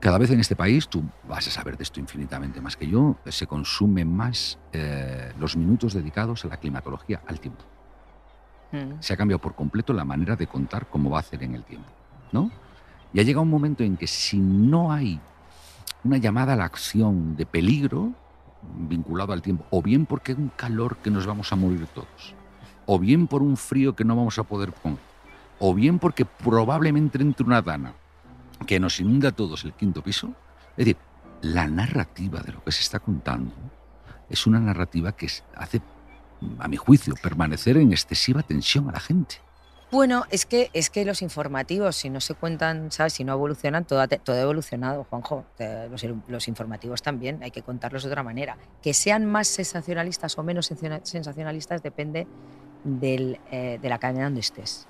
[0.00, 3.16] Cada vez en este país, tú vas a saber de esto infinitamente más que yo,
[3.26, 7.64] se consume más eh, los minutos dedicados a la climatología, al tiempo
[8.72, 9.00] Mm.
[9.00, 11.62] se ha cambiado por completo la manera de contar cómo va a hacer en el
[11.62, 11.88] tiempo,
[12.32, 12.50] ¿no?
[13.12, 15.20] Y ha llegado un momento en que si no hay
[16.02, 18.12] una llamada a la acción de peligro,
[18.76, 22.34] vinculado al tiempo, o bien porque hay un calor que nos vamos a morir todos,
[22.86, 24.98] o bien por un frío que no vamos a poder con,
[25.60, 27.92] o bien porque probablemente entre una dana
[28.66, 30.34] que nos inunda a todos el quinto piso.
[30.72, 30.96] Es decir,
[31.42, 33.52] la narrativa de lo que se está contando
[34.28, 35.80] es una narrativa que hace,
[36.58, 39.36] a mi juicio, permanecer en excesiva tensión a la gente.
[39.92, 43.12] Bueno, es que, es que los informativos, si no se cuentan, ¿sabes?
[43.12, 45.44] Si no evolucionan, todo todo ha evolucionado, Juanjo.
[46.28, 48.58] Los, informativos también, hay que contarlos de otra manera.
[48.82, 52.26] Que sean más sensacionalistas o menos sensacionalistas depende
[53.00, 54.88] eh, de la cadena donde estés.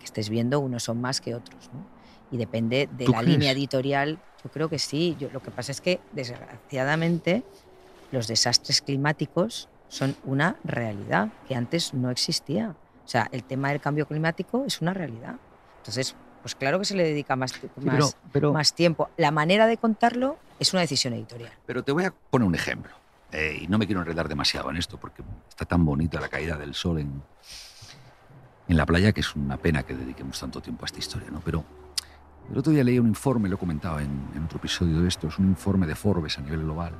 [0.00, 1.93] Que estés viendo, unos son más que otros, ¿no?
[2.34, 4.18] Y depende de la línea editorial.
[4.42, 5.16] Yo creo que sí.
[5.20, 7.44] Yo, lo que pasa es que, desgraciadamente,
[8.10, 12.74] los desastres climáticos son una realidad que antes no existía.
[13.04, 15.36] O sea, el tema del cambio climático es una realidad.
[15.76, 19.10] Entonces, pues claro que se le dedica más, más, tiempo.
[19.16, 21.52] La manera de contarlo es una decisión editorial.
[21.66, 22.96] Pero te voy a poner un ejemplo.
[23.30, 26.56] Eh, y no me quiero enredar demasiado en esto porque está tan bonita la caída
[26.56, 27.22] del sol en,
[28.66, 31.30] en la playa que es una pena que dediquemos tanto tiempo a esta historia.
[31.30, 31.40] ¿no?
[31.40, 31.64] Pero
[32.50, 35.28] el otro día leí un informe, lo he comentado en, en otro episodio de esto,
[35.28, 36.92] es un informe de Forbes a nivel global,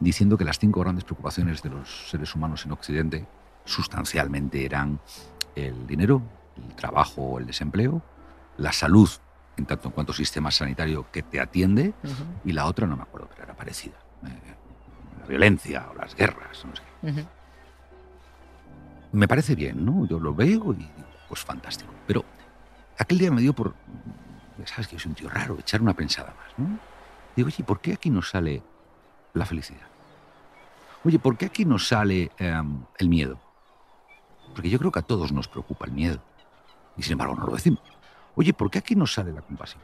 [0.00, 3.26] diciendo que las cinco grandes preocupaciones de los seres humanos en Occidente
[3.64, 5.00] sustancialmente eran
[5.54, 6.22] el dinero,
[6.56, 8.02] el trabajo, el desempleo,
[8.56, 9.08] la salud,
[9.56, 11.94] en tanto en cuanto sistema sanitario que te atiende,
[12.44, 13.96] y la otra no me acuerdo, pero era parecida.
[14.24, 14.54] Eh,
[15.20, 17.26] la violencia o las guerras, no sé
[19.12, 20.06] Me parece bien, ¿no?
[20.06, 20.92] Yo lo veo y digo,
[21.28, 21.92] pues fantástico.
[22.06, 22.24] Pero
[22.98, 23.74] aquel día me dio por,
[24.66, 26.78] sabes que es un tío raro, echar una pensada más, ¿no?
[27.36, 28.62] Digo, oye, ¿por qué aquí no sale
[29.34, 29.86] la felicidad?
[31.04, 33.38] Oye, ¿por qué aquí no sale em, el miedo?
[34.52, 36.20] Porque yo creo que a todos nos preocupa el miedo.
[36.96, 37.82] Y sin embargo no lo decimos.
[38.34, 39.82] Oye, ¿por qué aquí no sale la compasión?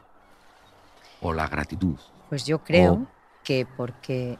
[1.21, 1.95] O la gratitud.
[2.29, 3.07] Pues yo creo
[3.43, 4.37] que porque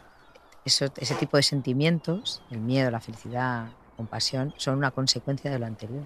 [0.65, 5.59] eso, ese tipo de sentimientos, el miedo, la felicidad, la compasión, son una consecuencia de
[5.59, 6.05] lo anterior.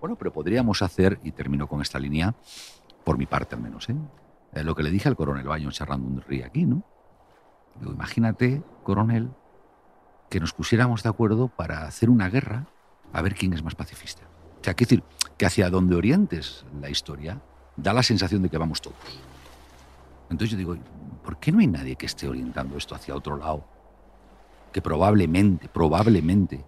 [0.00, 2.34] Bueno, pero podríamos hacer, y termino con esta línea,
[3.08, 3.96] por mi parte al menos, ¿eh?
[4.52, 6.82] Lo que le dije al coronel Baño charlando un río aquí, ¿no?
[7.80, 9.30] Digo, imagínate, coronel,
[10.28, 12.66] que nos pusiéramos de acuerdo para hacer una guerra
[13.14, 14.24] a ver quién es más pacifista.
[14.60, 15.04] O sea, quiero decir
[15.38, 17.40] que hacia donde orientes la historia,
[17.78, 18.98] da la sensación de que vamos todos.
[20.28, 20.76] Entonces yo digo,
[21.24, 23.64] ¿por qué no hay nadie que esté orientando esto hacia otro lado?
[24.70, 26.62] Que probablemente, probablemente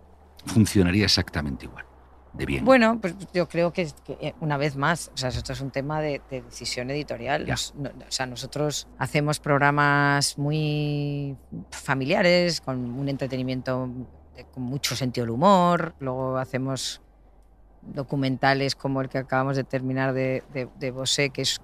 [0.47, 1.85] funcionaría exactamente igual.
[2.33, 2.65] De bien.
[2.65, 6.01] Bueno, pues yo creo que, eh, una vez más, o sea, esto es un tema
[6.01, 7.51] de, decisión editorial.
[7.51, 7.57] o
[8.09, 11.37] sea, nosotros hacemos programas muy
[11.71, 13.91] familiares, con un entretenimiento
[14.53, 17.03] con mucho sentido del humor, luego hacemos
[17.83, 20.43] documentales como el que acabamos de terminar de,
[20.79, 21.61] de, Bosé, que, es,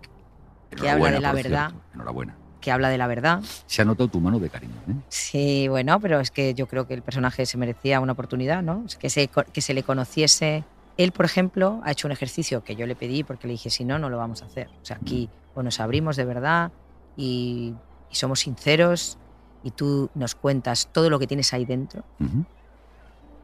[0.71, 1.73] que habla de la verdad.
[1.95, 2.37] Enhorabuena.
[2.61, 3.43] Que habla de la verdad.
[3.67, 4.75] Se ha notado tu mano de cariño.
[4.89, 4.95] ¿eh?
[5.09, 8.85] Sí, bueno, pero es que yo creo que el personaje se merecía una oportunidad, ¿no?
[8.99, 10.65] Que se, que se le conociese.
[10.97, 13.85] Él, por ejemplo, ha hecho un ejercicio que yo le pedí porque le dije, si
[13.85, 14.69] no, no lo vamos a hacer.
[14.83, 16.73] O sea, aquí o nos abrimos de verdad
[17.17, 17.75] y,
[18.11, 19.19] somos sinceros
[19.63, 22.03] y tú nos cuentas todo lo que tienes ahí dentro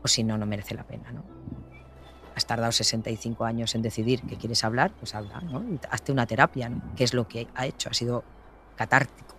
[0.02, 1.12] o si no, no merece la pena.
[1.12, 1.22] ¿no?
[2.34, 5.64] Has tardado 65 años en decidir que quieres hablar, pues habla, ¿no?
[5.90, 6.82] hazte una terapia, ¿no?
[6.96, 8.24] que es lo que ha hecho, ha sido
[8.76, 9.34] catártico.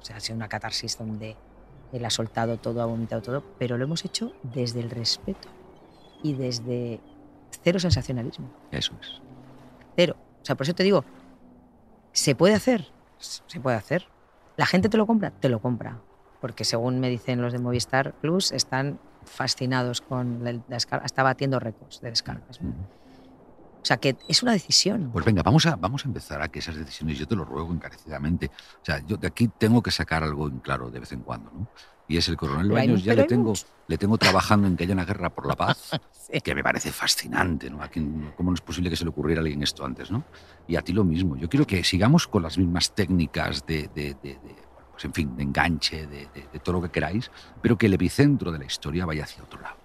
[0.00, 1.36] O sea, ha sido una catarsis donde
[1.92, 5.48] él ha soltado todo, ha vomitado todo, pero lo hemos hecho desde el respeto
[6.22, 7.00] y desde
[7.62, 8.50] cero sensacionalismo.
[8.70, 9.22] Eso es.
[9.96, 10.16] Cero.
[10.42, 11.04] O sea, por eso te digo,
[12.12, 12.88] ¿se puede hacer?
[13.18, 14.08] Se puede hacer.
[14.56, 15.30] ¿La gente te lo compra?
[15.30, 16.00] Te lo compra.
[16.40, 21.58] Porque según me dicen los de Movistar Plus, están fascinados con la, descarga, está batiendo
[21.58, 22.60] récords de descargas.
[23.84, 25.10] O sea, que es una decisión.
[25.12, 27.70] Pues venga, vamos a, vamos a empezar a que esas decisiones, yo te lo ruego
[27.70, 28.46] encarecidamente.
[28.46, 31.50] O sea, yo de aquí tengo que sacar algo en claro de vez en cuando,
[31.50, 31.68] ¿no?
[32.08, 33.54] Y es el coronel Baños, ya le tengo,
[33.86, 35.90] le tengo trabajando en que haya una guerra por la paz,
[36.44, 37.78] que me parece fascinante, ¿no?
[38.36, 40.24] ¿Cómo no es posible que se le ocurriera a alguien esto antes, ¿no?
[40.66, 41.36] Y a ti lo mismo.
[41.36, 43.88] Yo quiero que sigamos con las mismas técnicas de
[44.94, 46.28] pues en fin, de enganche, de,
[46.62, 49.76] todo lo que queráis, pero que el epicentro de la historia vaya hacia otro lado.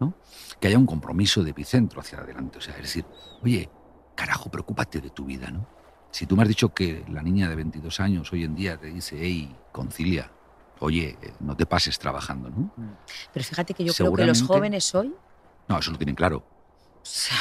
[0.00, 0.14] ¿No?
[0.60, 2.58] Que haya un compromiso de epicentro hacia adelante.
[2.58, 3.04] O sea, es decir,
[3.42, 3.68] oye,
[4.14, 5.66] carajo, preocúpate de tu vida, ¿no?
[6.10, 8.86] Si tú me has dicho que la niña de 22 años hoy en día te
[8.86, 10.30] dice, hey, concilia,
[10.80, 12.72] oye, eh, no te pases trabajando, ¿no?
[13.32, 15.14] Pero fíjate que yo creo que los jóvenes hoy...
[15.68, 16.38] No, eso lo tienen claro.
[16.38, 17.36] O sea,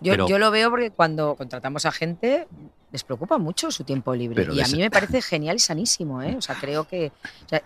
[0.00, 2.48] yo, lo veo porque cuando contratamos a gente
[2.94, 4.46] les preocupa mucho su tiempo libre.
[4.52, 6.22] y a mí me parece genial y sanísimo.
[6.22, 6.36] ¿eh?
[6.38, 7.10] O sea, creo que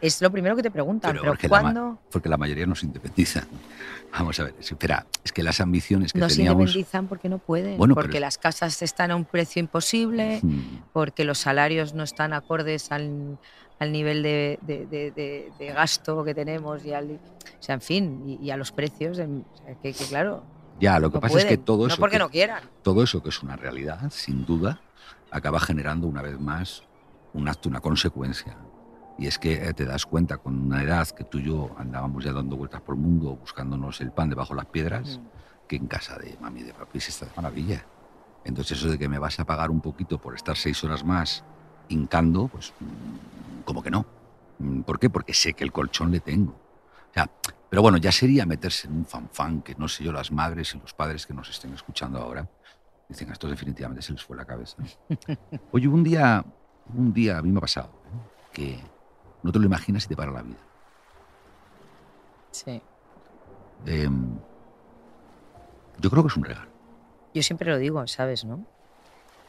[0.00, 1.12] es lo primero que te preguntan.
[1.12, 3.44] Pero, porque, la, porque la mayoría nos independizan.
[4.12, 6.70] Vamos a ver, espera, es que las ambiciones que no teníamos...
[6.72, 7.76] se independizan porque no pueden.
[7.92, 10.40] porque las casas están a un precio imposible,
[10.94, 13.36] porque los salarios no están acordes al,
[13.78, 17.82] al nivel de, de- de- de- de gasto que tenemos y al, o sea, en
[17.82, 20.42] fin, y, y a los precios, en- o sea, que, que claro,
[20.80, 22.62] Ya, lo que no pasa es que todo no eso, porque que, no quieran.
[22.82, 24.80] todo eso que es una realidad, sin duda,
[25.30, 26.82] acaba generando una vez más
[27.34, 28.56] un acto, una consecuencia.
[29.18, 32.24] Y es que eh, te das cuenta con una edad que tú y yo andábamos
[32.24, 35.66] ya dando vueltas por el mundo, buscándonos el pan debajo de las piedras, Mm.
[35.66, 37.84] que en casa de mami y de papi se está de maravilla.
[38.44, 41.44] Entonces eso de que me vas a pagar un poquito por estar seis horas más
[41.88, 44.06] hincando, pues mm, como que no.
[44.58, 45.10] Mm, ¿Por qué?
[45.10, 46.52] Porque sé que el colchón le tengo.
[46.52, 47.28] O sea,
[47.68, 50.78] pero bueno, ya sería meterse en un fanfán que no sé yo, las madres y
[50.78, 52.48] los padres que nos estén escuchando ahora,
[53.08, 54.76] dicen, a estos definitivamente se les fue la cabeza.
[55.72, 56.44] Oye, un día,
[56.94, 58.50] un día a mí me ha pasado ¿eh?
[58.52, 58.78] que
[59.42, 60.58] no te lo imaginas y te para la vida.
[62.50, 62.80] Sí.
[63.86, 64.36] Em,
[66.00, 66.68] yo creo que es un regalo.
[67.34, 68.44] Yo siempre lo digo, ¿sabes?
[68.44, 68.64] ¿no?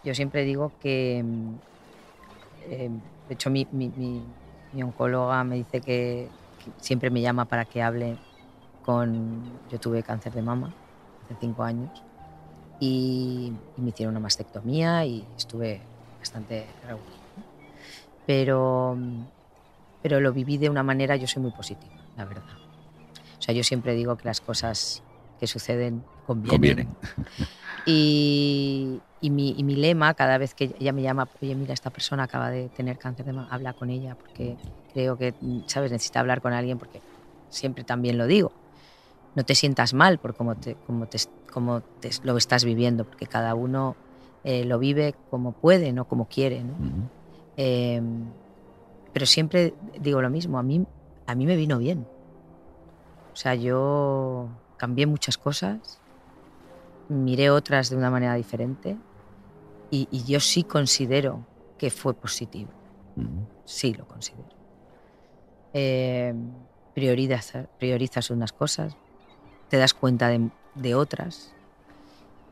[0.03, 1.53] Yo siempre digo que, mm,
[2.69, 2.89] eh,
[3.27, 4.25] de hecho, mi, mi- mi-
[4.73, 6.29] mi oncóloga me dice que,
[6.63, 8.17] que siempre me llama para que hable
[8.83, 9.43] con...
[9.69, 10.71] Yo tuve cáncer de mama
[11.25, 11.89] hace cinco años
[12.79, 15.81] y, y me hicieron una mastectomía y estuve
[16.19, 16.65] bastante.
[16.89, 16.97] ¿no?
[18.25, 18.97] Pero,
[20.01, 22.43] pero lo viví de una manera, yo soy muy positiva, la verdad.
[23.37, 25.01] O sea, yo siempre digo que las cosas
[25.39, 26.57] que suceden convienen.
[26.57, 26.87] Convienen.
[27.85, 31.89] Y, y mi, y mi lema, cada vez que ella me llama, oye, mira, esta
[31.89, 34.57] persona acaba de tener cáncer de mama, habla con ella, porque
[34.93, 35.33] creo que,
[35.65, 35.91] ¿sabes?
[35.91, 37.01] Necesita hablar con alguien, porque
[37.49, 38.51] siempre también lo digo.
[39.35, 41.17] No te sientas mal por cómo, te, cómo, te,
[41.51, 43.95] cómo te- lo estás viviendo, porque cada uno
[44.43, 46.63] eh, lo vive como puede, no como quiere.
[46.63, 46.75] ¿no?
[47.57, 48.01] Eh,
[49.13, 50.83] pero siempre digo lo mismo, a mí,
[51.27, 52.05] a mí me vino bien.
[53.33, 55.99] O sea, yo cambié muchas cosas,
[57.09, 58.97] miré otras de una manera diferente
[59.91, 61.45] y, y yo sí considero
[61.77, 62.71] que fue positivo,
[63.65, 64.49] sí lo considero.
[65.73, 66.33] Eh,
[66.93, 68.97] priorizas, priorizas unas cosas,
[69.69, 71.53] te das cuenta de, de otras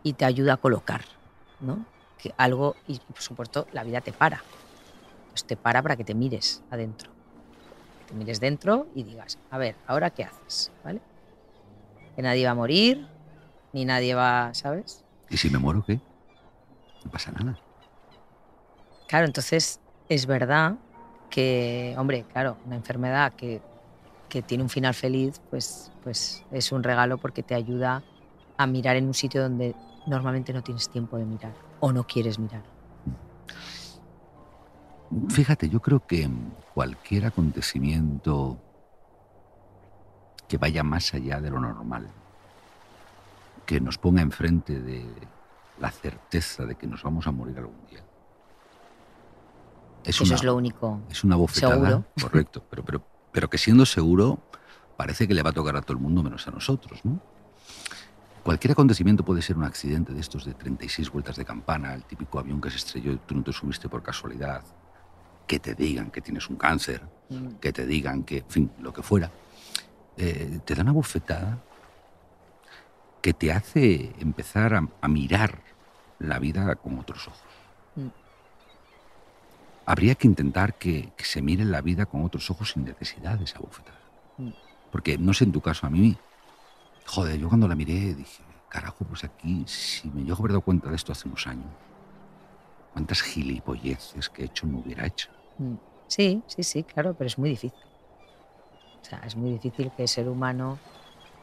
[0.03, 1.01] y te ayuda a colocar,
[1.59, 1.85] ¿no?
[2.17, 4.41] Que algo, y por supuesto la vida te para.
[5.29, 7.11] Pues te para para que te mires adentro.
[7.99, 10.71] Que te mires dentro y digas, a ver, ¿ahora qué haces?
[10.83, 11.01] ¿Vale?
[12.15, 13.07] Que nadie va a morir,
[13.73, 15.03] ni nadie va, ¿sabes?
[15.29, 15.99] ¿Y si me muero qué?
[17.03, 17.59] No pasa nada.
[19.07, 20.75] Claro, entonces es verdad
[21.29, 23.61] que, hombre, claro, una enfermedad que,
[24.29, 28.03] que tiene un final feliz, pues, pues es un regalo porque te ayuda
[28.57, 29.75] a mirar en un sitio donde
[30.07, 32.63] normalmente no tienes tiempo de mirar o no quieres mirar.
[35.29, 36.29] Fíjate, yo creo que
[36.73, 38.57] cualquier acontecimiento
[40.47, 42.07] que vaya más allá de lo normal,
[43.65, 45.05] que nos ponga enfrente de
[45.79, 48.03] la certeza de que nos vamos a morir algún día.
[50.03, 50.99] Es Eso una, es lo único.
[51.09, 52.03] es una bofetada, seguro.
[52.21, 53.01] correcto, pero, pero,
[53.37, 54.39] pero que siendo seguro
[54.97, 57.21] parece que le va a tocar a todo el mundo menos a nosotros, ¿no?
[58.41, 62.39] Cualquier acontecimiento puede ser un accidente de estos de 36 vueltas de campana, el típico
[62.39, 64.63] avión que se estrelló y tú no te subiste por casualidad,
[65.45, 68.93] que te digan que tienes un cáncer, Mm, que te digan que, en fin, lo
[68.93, 69.29] que fuera,
[70.17, 71.59] eh, te da una bofetada
[73.21, 75.61] que te hace empezar a, a mirar
[76.19, 77.41] la vida con otros ojos.
[77.95, 78.07] Mm.
[79.87, 83.45] Habría que intentar que, que se mire la vida con otros ojos sin necesidad de
[83.45, 83.97] esa bofetada.
[84.37, 84.49] Mm.
[84.91, 86.13] Porque no sé en tu caso, a mí,
[87.05, 90.61] joder, yo cuando la miré dije, carajo, pues aquí, si me llego a haber dado
[90.61, 91.65] cuenta de esto hace unos años,
[92.93, 95.29] cuántas gilipolleces que he hecho no hubiera hecho.
[95.57, 95.75] mm.
[96.09, 97.79] Sí, sí, sí, claro, pero es muy difícil.
[99.01, 100.77] O sea, es muy difícil que el ser humano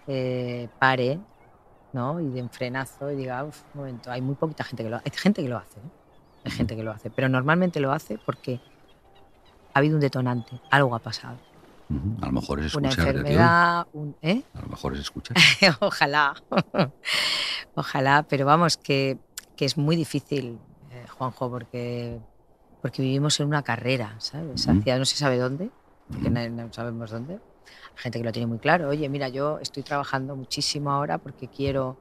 [0.07, 1.19] eh, pare,
[1.93, 2.21] ¿no?
[2.21, 4.97] Y de un frenazo y diga, "Uf, un momento, hay muy poquita gente que lo
[4.97, 5.11] hace.
[5.11, 6.04] Hay gente que lo hace, ¿eh?
[6.45, 8.61] Hay gente que lo hace, pero normalmente lo hace porque
[9.73, 11.39] ha habido un detonante, algo ha pasado.
[12.21, 13.25] A lo mejor es Una escucharte a ti hoy.
[13.25, 14.43] enfermedad, un, ¿eh?
[14.55, 15.37] A lo mejor es escuchar.
[15.81, 16.35] ojalá,
[17.75, 19.19] ojalá, pero vamos, que,
[19.57, 20.59] que es muy difícil,
[20.91, 22.21] eh, Juanjo, porque,
[22.81, 24.69] porque vivimos en una carrera, ¿sabes?
[24.69, 25.71] Hacia no se sabe dónde,
[26.09, 26.35] porque Ujú.
[26.35, 27.35] na- no sabemos dónde.
[27.35, 28.89] Hay gente que lo tiene muy claro.
[28.89, 31.99] Oye, mira, yo estoy trabajando muchísimo ahora porque quiero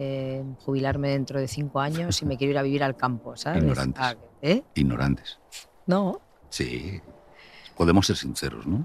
[0.00, 3.62] eh, jubilarme dentro de cinco años y me quiero ir a vivir al campo, ¿sabes?
[3.62, 4.02] Ignorantes.
[4.02, 4.62] Ah, ¿Eh?
[4.74, 5.38] Ignorantes.
[5.86, 7.00] No, Sí.
[7.76, 8.84] Podemos ser sinceros, ¿no?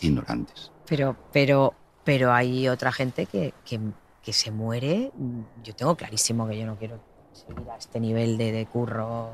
[0.00, 0.70] Ignorantes.
[0.86, 3.78] Pero, pero, pero hay otra gente que, que,
[4.22, 5.12] que se muere.
[5.62, 7.00] Yo tengo clarísimo que yo no quiero
[7.32, 9.30] seguir a este nivel de, de curro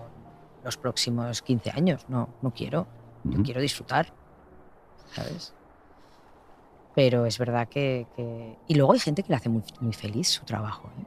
[0.64, 2.05] los próximos 15 años.
[2.09, 2.87] No, no quiero.
[3.24, 4.12] Yo quiero disfrutar.
[5.14, 5.53] ¿Sabes?
[6.95, 10.29] Pero es verdad que, que- Y luego hay gente que le hace muy, muy feliz
[10.29, 10.91] su trabajo.
[10.99, 11.05] ¿eh?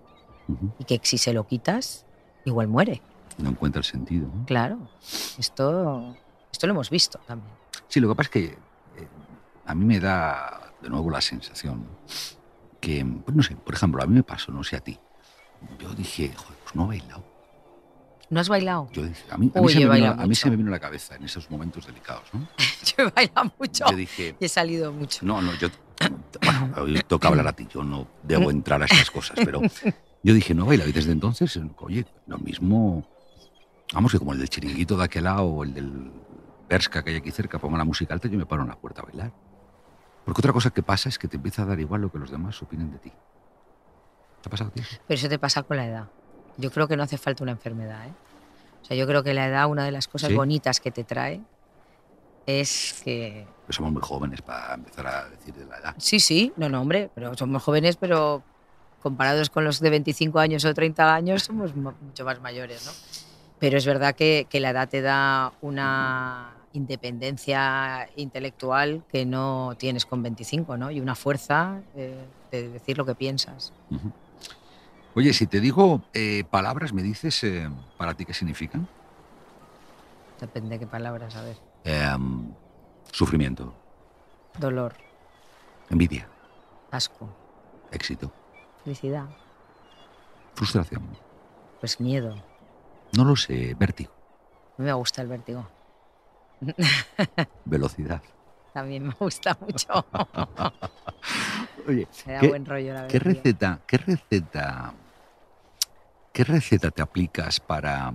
[0.79, 2.05] Y que si se lo quitas,
[2.45, 3.01] igual muere.
[3.37, 4.27] No encuentra el sentido.
[4.33, 4.45] ¿no?
[4.45, 4.89] Claro.
[5.37, 6.15] Esto,
[6.51, 7.53] esto lo hemos visto también.
[7.87, 9.07] Sí, lo que pasa es que eh,
[9.65, 11.85] a mí me da de nuevo la sensación
[12.79, 14.97] que, pues no sé, por ejemplo, a mí me pasó, no sé a ti.
[15.79, 17.23] Yo dije, joder, pues no he bailado.
[18.29, 18.89] ¿No has bailado?
[18.93, 20.69] Yo dije, a mí, a mí Uy, se, me vino, a mí se me vino
[20.69, 22.47] a la cabeza en esos momentos delicados, ¿no?
[22.97, 25.25] Yo he bailado mucho Yo dije, y he salido mucho.
[25.25, 25.67] no, no, yo,
[26.41, 29.61] bueno, hoy toca hablar a ti, yo no debo entrar a estas cosas, pero
[30.23, 33.03] yo dije, no baila, y desde entonces, oye, lo mismo,
[33.93, 36.11] vamos, que como el del chiringuito de aquel lado o el del
[36.69, 39.01] Berska que hay aquí cerca, ponga la música alta, yo me paro en la puerta
[39.01, 39.31] a bailar.
[40.23, 42.29] Porque otra cosa que pasa es que te empieza a dar igual lo que los
[42.29, 43.11] demás opinen de ti.
[44.41, 44.81] ¿Te ha pasado a ti?
[45.07, 46.07] Pero eso te pasa con la edad.
[46.57, 48.07] Yo creo que no hace falta una enfermedad.
[48.07, 48.13] ¿eh?
[48.81, 50.35] O sea, yo creo que la edad, una de las cosas ¿Sí?
[50.35, 51.41] bonitas que te trae
[52.45, 53.47] es que.
[53.65, 55.95] Pues somos muy jóvenes para empezar a decir de la edad.
[55.97, 58.43] Sí, sí, no, no, hombre, pero somos jóvenes, pero
[59.01, 62.91] comparados con los de 25 años o 30 años, somos mu- mucho más mayores, ¿no?
[63.59, 70.05] Pero es verdad que, que la edad te da una independencia intelectual que no tienes
[70.05, 70.89] con 25, ¿no?
[70.89, 72.15] Y una fuerza eh,
[72.51, 73.71] de decir lo que piensas.
[75.13, 78.87] Oye, si te digo eh, palabras, ¿me dices eh, para ti qué significan?
[80.39, 81.57] Depende de qué palabras, a ver.
[81.83, 82.51] Em,
[83.11, 83.73] sufrimiento,
[84.59, 84.93] Dolor,
[85.89, 86.27] envidia,
[86.91, 87.29] asco,
[87.91, 88.31] éxito,
[88.83, 89.25] felicidad,
[90.55, 91.03] frustración.
[91.79, 92.35] pues miedo.
[93.15, 94.11] No lo sé, vértigo,
[94.77, 95.67] A mí me gusta el vértigo.
[97.65, 98.21] velocidad.
[98.73, 100.05] También me gusta mucho.
[101.87, 104.93] Oye, Me da ¿Qué- buen rollo la ¿qué receta, qué receta,
[106.31, 108.13] qué receta te aplicas para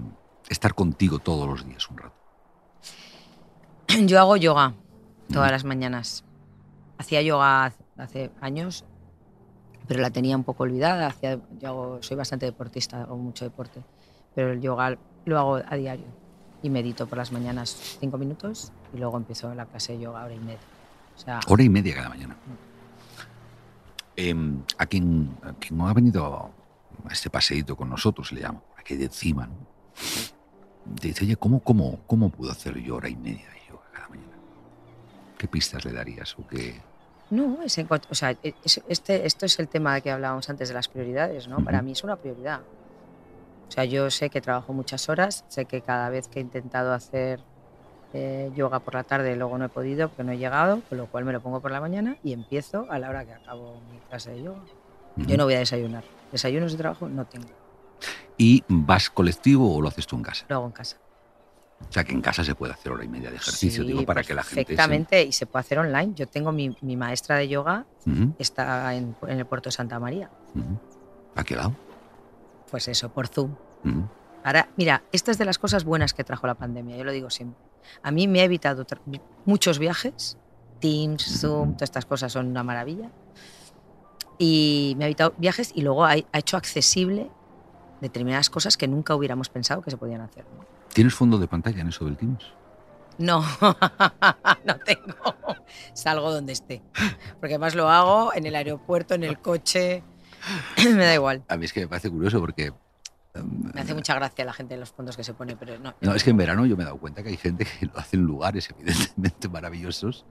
[0.48, 2.14] estar contigo todos los días un rato?
[4.06, 4.74] Yo hago yoga
[5.32, 5.52] todas Mm.
[5.52, 6.24] las mañanas.
[6.98, 8.84] Hacía yoga hace años,
[9.87, 11.07] pero la tenía un poco olvidada.
[11.09, 13.80] Hacía, yo hago- soy bastante deportista, hago mucho deporte,
[14.34, 16.07] pero el yoga lo hago a diario.
[16.62, 20.34] Y medito por las mañanas cinco minutos y luego empiezo la clase de yoga hora
[20.34, 20.59] y media.
[21.14, 22.37] O sea, Hora y media cada mañana.
[24.16, 26.51] Em, a, quien, a quien no ha venido
[27.05, 29.55] a este paseíto con nosotros, le llamo, aquí de encima, ¿no?
[31.01, 34.09] Te dice, oye, ¿cómo, cómo, ¿cómo puedo hacer yo hora y media de yoga cada
[34.09, 34.32] mañana?
[35.37, 36.34] ¿Qué pistas le darías?
[36.39, 36.80] ¿O qué?
[37.30, 40.68] No, es en cuanto- o sea, es- este, esto es el tema que hablábamos antes
[40.68, 41.64] de las prioridades, ¿no?
[41.64, 42.60] Para mí es una prioridad.
[43.68, 46.92] O sea, yo sé que trabajo muchas horas, sé que cada vez que he intentado
[46.92, 47.40] hacer
[48.12, 51.06] eh, yoga por la tarde luego no he podido porque no he llegado, con lo
[51.06, 53.98] cual me lo pongo por la mañana y empiezo a la hora que acabo mi
[54.08, 54.60] clase de yoga.
[55.16, 56.04] Yo no voy a desayunar.
[56.30, 57.48] Desayunos de trabajo no tengo,
[58.38, 60.46] ¿Y vas colectivo o lo haces tú en casa?
[60.48, 60.96] lo hago en casa.
[61.88, 64.04] O sea, que en casa se puede hacer hora y media de ejercicio, Sí, digo,
[64.04, 64.62] para que la gente...
[64.62, 66.14] se- Perfectamente, y se puede hacer online.
[66.14, 69.98] Yo tengo mi, mi maestra de yoga, Ujú, está en, en el puerto de Santa
[70.00, 70.30] María.
[70.54, 70.78] ujú.
[71.34, 71.74] ¿A qué lado?
[72.70, 73.54] Pues eso, por Zoom.
[73.84, 74.04] Ujú.
[74.42, 77.30] Ahora, mira, esta es de las cosas buenas que trajo la pandemia, yo lo digo
[77.30, 77.60] siempre.
[78.02, 78.84] A mí me ha evitado
[79.44, 80.36] muchos viajes,
[80.80, 83.10] Teams, Zoom, todas estas cosas son una maravilla.
[84.38, 87.30] Y me ha evitado viajes y luego ha, ha hecho accesible
[88.00, 90.44] determinadas cosas que nunca hubiéramos pensado que se podían hacer.
[90.56, 90.75] ¿no?
[90.97, 92.42] ¿Tienes fondo de pantalla en eso del Teams?
[93.18, 93.44] No,
[94.64, 95.36] no tengo.
[95.92, 96.82] Salgo donde esté.
[97.38, 100.03] Porque además lo hago en el aeropuerto, en el coche.
[100.86, 101.44] me da igual.
[101.49, 102.72] A mí es que me parece curioso porque...
[103.34, 105.94] em, Me hace mucha gracia la gente en los fondos que se pone, pero no.
[106.01, 107.99] No, es que en verano yo me he dado cuenta que hay gente que lo
[107.99, 110.24] hace en lugares evidentemente maravillosos.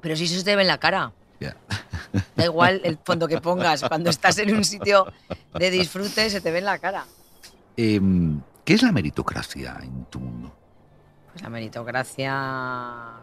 [0.00, 1.12] Pero si eso se te ve en la cara.
[1.38, 1.56] Ya.
[2.34, 3.84] Da igual el fondo que pongas.
[3.84, 5.06] Cuando estás en un sitio
[5.56, 7.04] de disfrute, se te ve en la cara.
[7.76, 10.52] Em, ¿Qué es la meritocracia en tu mundo?
[11.30, 13.14] Pues la meritocracia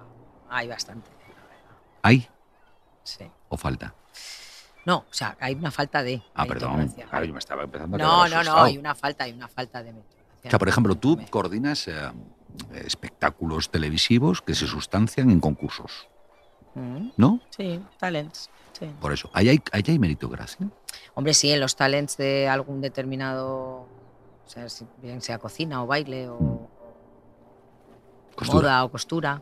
[0.50, 1.12] hay bastante.
[2.02, 2.28] ¿Hay
[3.04, 3.26] Sí.
[3.50, 3.94] o falta?
[4.86, 6.88] No, o sea, hay una falta de Ah, perdón.
[7.10, 9.84] Claro, yo me estaba empezando a no, no, no, hay una falta, hay una falta
[9.84, 10.48] de meritocracia.
[10.48, 11.94] O sea, por ejemplo, tú coordinas eh,
[12.74, 16.08] espectáculos televisivos que se sustancian en concursos,
[16.76, 17.39] Mm, ¿no?
[17.56, 18.50] Sí, talents.
[18.72, 18.89] Sí.
[19.00, 20.68] Por eso, ¿ahí hay, ahí hay meritocracia?
[21.14, 23.88] Hombre, sí, en los talents de algún determinado,
[24.54, 26.70] sea, si bien sea cocina o baile o,
[28.36, 28.62] Costura.
[28.62, 29.41] moda o costura,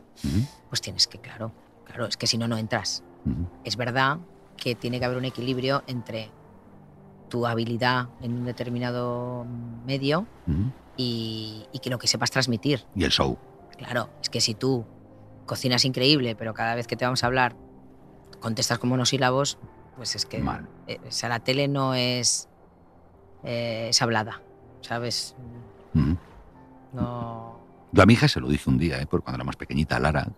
[0.68, 1.52] pues tienes que, claro,
[1.84, 3.02] claro, es que si no, no entras.
[3.64, 4.18] Es verdad
[4.56, 6.30] que tiene que haber un equilibrio entre
[7.30, 9.46] tu habilidad en un determinado
[9.86, 10.26] medio
[10.96, 12.84] y, y que lo que sepas transmitir.
[12.94, 13.38] Y el show.
[13.78, 14.84] Claro, es que si tú
[15.46, 17.56] cocinas increíble, pero cada vez que te vamos a hablar
[18.40, 19.58] contestas con monosílabos,
[19.96, 20.68] pues es que Mal.
[20.86, 22.48] eh, o sea, la tele no es,
[23.44, 24.42] eh, es hablada,
[24.82, 25.34] ¿sabes?
[26.92, 27.60] No...
[27.92, 29.06] Yo a mi hija se lo dije un día, ¿eh?
[29.06, 30.28] porque cuando era más pequeñita, Lara,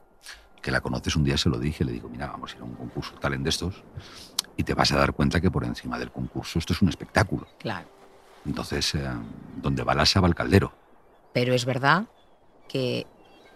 [0.61, 2.65] que la conoces un día, se lo dije, le digo, mira, vamos a ir a
[2.65, 3.85] un concurso talent de estos
[4.57, 7.47] y te vas a dar cuenta que por encima del concurso esto es un espectáculo.
[7.59, 7.87] Claro.
[8.47, 9.09] Entonces, eh,
[9.57, 10.73] donde va la va el caldero.
[11.33, 12.07] Pero es verdad
[12.69, 13.07] que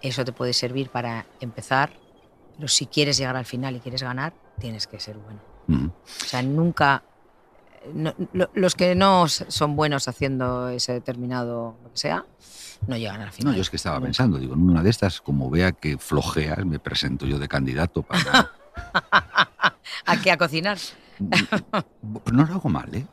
[0.02, 1.92] eso te puede servir para empezar,
[2.56, 5.40] pero si quieres llegar al final y quieres ganar, tienes que ser bueno.
[5.68, 7.02] O sea, nunca...
[7.94, 12.24] no- lo- los que no son buenos haciendo ese determinado lo que sea,
[12.86, 13.52] no llegan al final.
[13.52, 16.64] No, yo es que estaba pensando, digo, en una de estas, como vea que flojeas,
[16.64, 18.50] me presento yo de candidato para...
[20.06, 20.30] ¿A qué?
[20.30, 20.78] ¿A cocinar?
[21.18, 23.06] Pues no lo hago mal, ¿eh?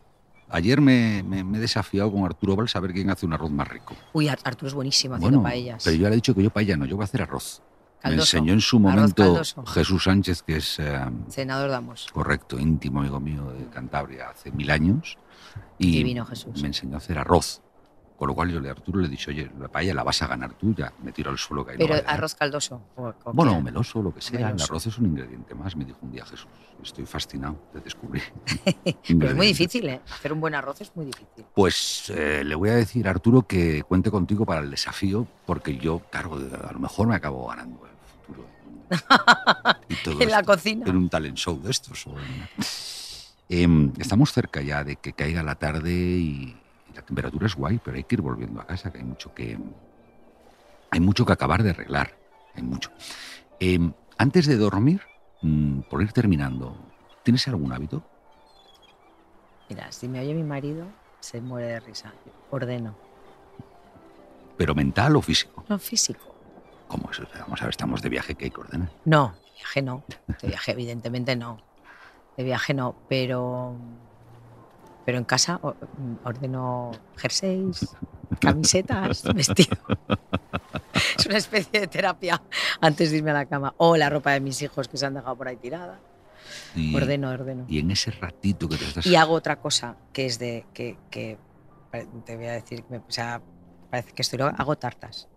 [0.49, 3.49] Ayer me, me- me he desafiado con Arturo Valls a ver quién hace un arroz
[3.51, 3.95] más rico.
[4.13, 5.83] Uy, Ar- Arturo es buenísimo haciendo Bueno, paellas.
[5.83, 7.61] pero yo le he dicho que yo paella no, yo voy a hacer arroz.
[8.09, 9.41] Me enseñó en su momento.
[9.67, 12.07] Jesús Sánchez, que es eh, Senador Damos.
[12.13, 15.17] correcto, íntimo amigo mío de Cantabria hace mil años.
[15.77, 16.61] Y Divino Jesús.
[16.61, 17.61] me enseñó a hacer arroz.
[18.17, 20.21] Con lo cual yo le a Arturo le he dicho, oye, la paella la vas
[20.21, 22.05] a ganar tú, ya me tiro al suelo que no Pero quedar".
[22.07, 22.81] arroz caldoso.
[22.95, 24.39] o- o Bueno, o meloso, lo que sea.
[24.39, 24.65] El Meloso.
[24.71, 26.47] arroz es un ingrediente más, me dijo un día Jesús.
[26.81, 28.23] Estoy fascinado de descubrir.
[29.05, 29.99] Pero es muy difícil, ¿eh?
[30.09, 31.45] Hacer un buen arroz es muy difícil.
[31.53, 35.77] Pues eh, le voy a decir a Arturo que cuente contigo para el desafío, porque
[35.77, 37.94] yo, claro, a lo mejor me acabo ganando el
[38.25, 38.47] futuro.
[39.89, 40.85] Y todo En la cocina.
[40.87, 42.05] En un talent show de estos.
[43.49, 46.55] Em, estamos cerca ya de que caiga la tarde y,
[46.89, 49.33] y la temperatura es guay, pero hay que ir volviendo a casa, que hay mucho
[49.33, 49.57] que,
[50.91, 52.17] hay mucho que acabar de arreglar.
[52.55, 52.89] Hay mucho.
[53.59, 55.01] Em, antes de dormir,
[55.41, 56.77] mm, por ir terminando,
[57.23, 58.03] ¿tienes algún hábito?
[59.69, 60.87] Mira, si me oye mi marido,
[61.19, 62.13] se muere de risa.
[62.51, 62.95] Ordeno.
[64.57, 65.65] ¿Pero mental o físico?
[65.67, 66.34] No físico.
[66.87, 67.19] ¿Cómo es?
[67.39, 68.89] Vamos a ver, estamos de viaje, que hay que ordenar.
[69.05, 70.03] No, de viaje no.
[70.41, 71.57] De viaje, evidentemente no.
[72.37, 73.75] De viaje no, pero.
[75.05, 75.59] Pero en casa
[76.23, 77.95] ordeno jerseys,
[78.39, 79.77] camisetas, vestido.
[81.17, 82.41] Es una especie de terapia
[82.81, 83.75] antes de irme a la cama.
[83.77, 85.99] O la ropa de mis hijos que se han dejado por ahí tirada.
[86.75, 87.65] Y, Ordeno, ordeno.
[87.67, 89.05] y en ese ratito que te estás...
[89.05, 90.65] Y hago otra cosa que es de.
[90.73, 91.37] que, que
[92.25, 93.41] te voy a decir, o sea,
[93.89, 94.39] parece que estoy.
[94.41, 95.27] Hago tartas.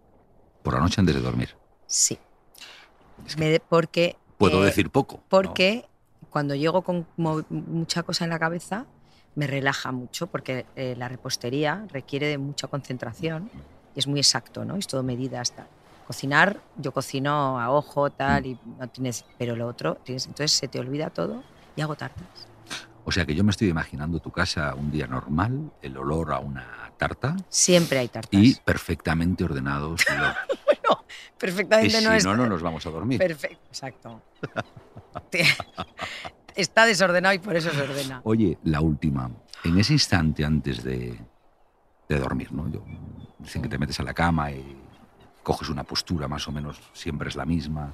[0.69, 1.55] Por la noche antes de dormir.
[1.87, 2.19] Sí.
[3.27, 4.17] Es que Me de- porque.
[4.37, 5.17] puedo eh, decir poco.
[5.17, 5.23] ¿no?
[5.31, 5.87] Porque
[6.29, 8.85] cuando llego con mucha cosa en la cabeza,
[9.35, 13.51] me relaja mucho, porque eh, la repostería requiere de mucha concentración
[13.95, 14.77] y es muy exacto, ¿no?
[14.77, 15.69] Es todo medidas, tal.
[16.07, 19.25] Cocinar, yo cocino a ojo, tal, y no tienes.
[19.39, 21.43] Pero lo otro, tienes, entonces se te olvida todo
[21.77, 22.27] y hago tartas.
[23.09, 26.41] O sea que yo me estoy imaginando tu casa un día normal, el olor a
[26.41, 28.39] una tarta Siempre hay tartas.
[28.39, 30.05] y perfectamente ordenados.
[30.11, 30.19] los-
[30.67, 32.23] bueno, y perfectamente si no es.
[32.27, 33.19] no, no nos vamos a dormir.
[33.19, 34.21] Perfecto, exacto.
[36.55, 38.21] Está desordenado y por eso se ordena.
[38.25, 39.31] Oye, la última.
[39.65, 41.19] En ese instante antes de,
[42.11, 42.69] de dormir, ¿no?
[42.69, 42.85] Yo-
[43.39, 44.77] dicen que te metes a la cama y
[45.43, 47.91] coges una postura más o menos, siempre es la misma.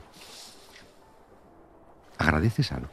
[2.19, 2.89] ¿Agradeces algo?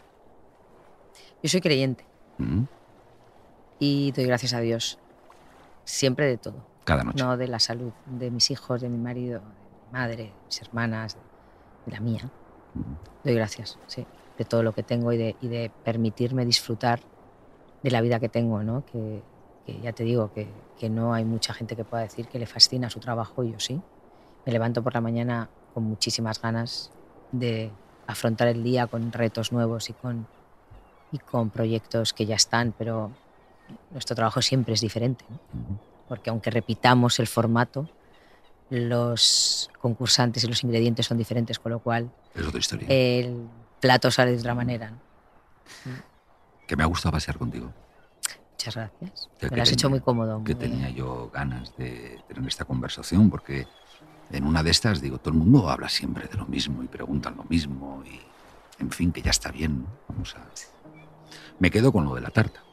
[1.41, 2.05] Yo soy creyente
[2.41, 2.67] ¿Mm?
[3.81, 4.99] y doy gracias a Dios.
[5.83, 6.63] Siempre de todo.
[6.85, 7.21] Cada noche.
[7.21, 10.61] No de la salud de mis hijos, de mi marido, de mi madre, de mis
[10.61, 11.17] hermanas,
[11.87, 12.29] de la mía.
[12.75, 12.81] Mm.
[13.23, 14.05] Doy gracias, sí,
[14.37, 17.01] de todo lo que tengo y de, y de permitirme disfrutar
[17.81, 18.85] de la vida que tengo, ¿no?
[18.85, 19.23] Que,
[19.65, 20.47] que ya te digo que,
[20.79, 23.59] que no hay mucha gente que pueda decir que le fascina su trabajo y yo
[23.59, 23.81] sí.
[24.45, 26.91] Me levanto por la mañana con muchísimas ganas
[27.31, 27.71] de
[28.05, 30.27] afrontar el día con retos nuevos y con,
[31.11, 33.11] y con proyectos que ya están, pero
[33.91, 35.25] nuestro trabajo siempre es diferente.
[35.29, 35.79] ¿no?
[36.07, 37.89] Porque aunque repitamos el formato,
[38.69, 42.87] los concursantes y los ingredientes son diferentes, con lo cual Es otra historia.
[42.89, 43.47] el
[43.79, 44.91] plato sale de otra manera.
[44.91, 44.99] ¿no?
[46.67, 47.69] que me ha gustado pasear contigo.
[48.53, 49.29] Muchas gracias.
[49.37, 50.43] Que- Me lo has hecho tenía- muy cómodo.
[50.45, 53.67] que muy- tenía yo ganas de tener esta conversación, porque
[54.31, 57.35] en una de estas, digo, todo el mundo habla siempre de lo mismo y preguntan
[57.35, 58.21] lo mismo y,
[58.81, 59.79] en fin, que ya está bien.
[59.81, 59.87] ¿no?
[60.07, 60.47] Vamos a...
[61.61, 62.63] Me quedo con lo de la tarta.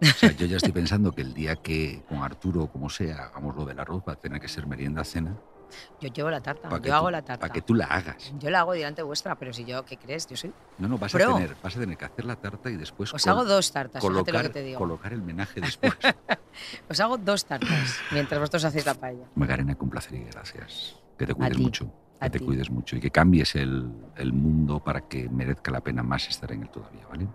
[0.00, 3.54] O sea, yo ya estoy pensando que el día que con Arturo, como sea, hagamos
[3.54, 5.36] lo del arroz, va a tener que ser merienda cena.
[6.00, 7.42] Yo llevo la tarta, yo hago la tarta.
[7.42, 8.32] Para que tú la hagas.
[8.38, 10.26] Yo la hago delante vuestra, pero si yo, ¿qué crees?
[10.28, 10.54] Yo soy...
[10.78, 13.26] No, no, vas a, tener, vas a tener que hacer la tarta y después Os
[13.26, 14.78] hago dos tartas, fíjate lo colocar, que te digo.
[14.78, 15.92] colocar el menaje después.
[16.88, 19.26] Os hago dos tartas mientras vosotros hacéis la paella.
[19.34, 20.96] Magarena, con placer y gracias.
[21.18, 21.92] Que te cuides mucho.
[22.18, 22.46] Que te ti.
[22.46, 26.50] cuides mucho y que cambies el, el mundo para que merezca la pena más estar
[26.50, 27.28] en él todavía, ¿vale?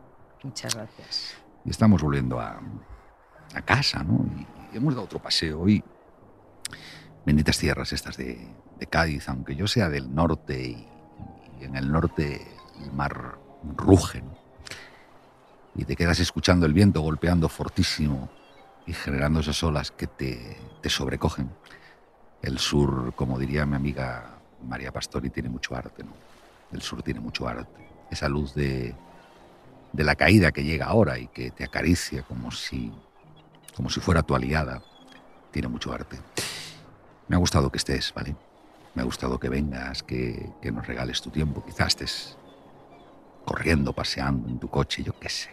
[0.43, 1.35] Muchas gracias.
[1.65, 2.61] Y estamos volviendo a,
[3.53, 4.25] a casa, ¿no?
[4.71, 5.83] Y hemos dado otro paseo hoy.
[7.25, 8.49] Benditas tierras estas de,
[8.89, 10.85] Cádiz, aunque yo sea del norte y,
[11.61, 12.45] y en el norte
[12.81, 13.39] el mar
[13.77, 14.37] ruge, ¿no?
[15.75, 18.29] Y te quedas escuchando el viento golpeando fortísimo
[18.85, 21.49] y generando esas olas que te, te sobrecogen.
[22.41, 24.37] El sur, como diría mi amiga
[24.67, 26.11] María Pastori, tiene mucho arte, ¿no?
[26.73, 27.87] El sur tiene mucho arte.
[28.11, 28.93] Esa luz de,
[29.93, 32.91] de la caída que llega ahora y que te acaricia como si,
[33.75, 34.83] como si fuera tu aliada,
[35.51, 36.17] tiene mucho arte.
[37.27, 38.35] Me ha gustado que estés, ¿vale?
[38.95, 41.63] Me ha gustado que vengas, que, que nos regales tu tiempo.
[41.63, 42.37] Quizás estés
[43.45, 45.51] corriendo, paseando en tu coche, yo qué sé.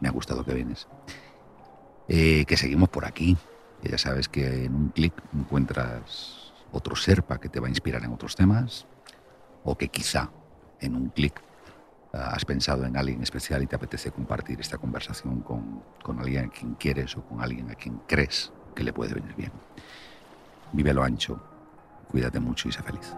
[0.00, 0.86] Me ha gustado que vienes.
[2.08, 3.36] Eh, que seguimos por aquí.
[3.82, 8.12] Ya sabes que en un clic encuentras otro serpa que te va a inspirar en
[8.12, 8.86] otros temas.
[9.64, 10.30] O que quizá
[10.80, 11.40] en un clic
[12.18, 16.48] has pensado en alguien especial y te apetece compartir esta conversación con, con alguien a
[16.48, 19.52] quien quieres o con alguien a quien crees que le puede venir bien.
[20.72, 21.40] Vive lo ancho,
[22.10, 23.14] cuídate mucho y sé feliz.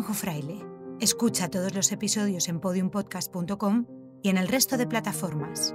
[0.00, 0.64] Juanjo Fraile.
[0.98, 3.86] Escucha todos los episodios en podiumpodcast.com
[4.22, 5.74] y en el resto de plataformas.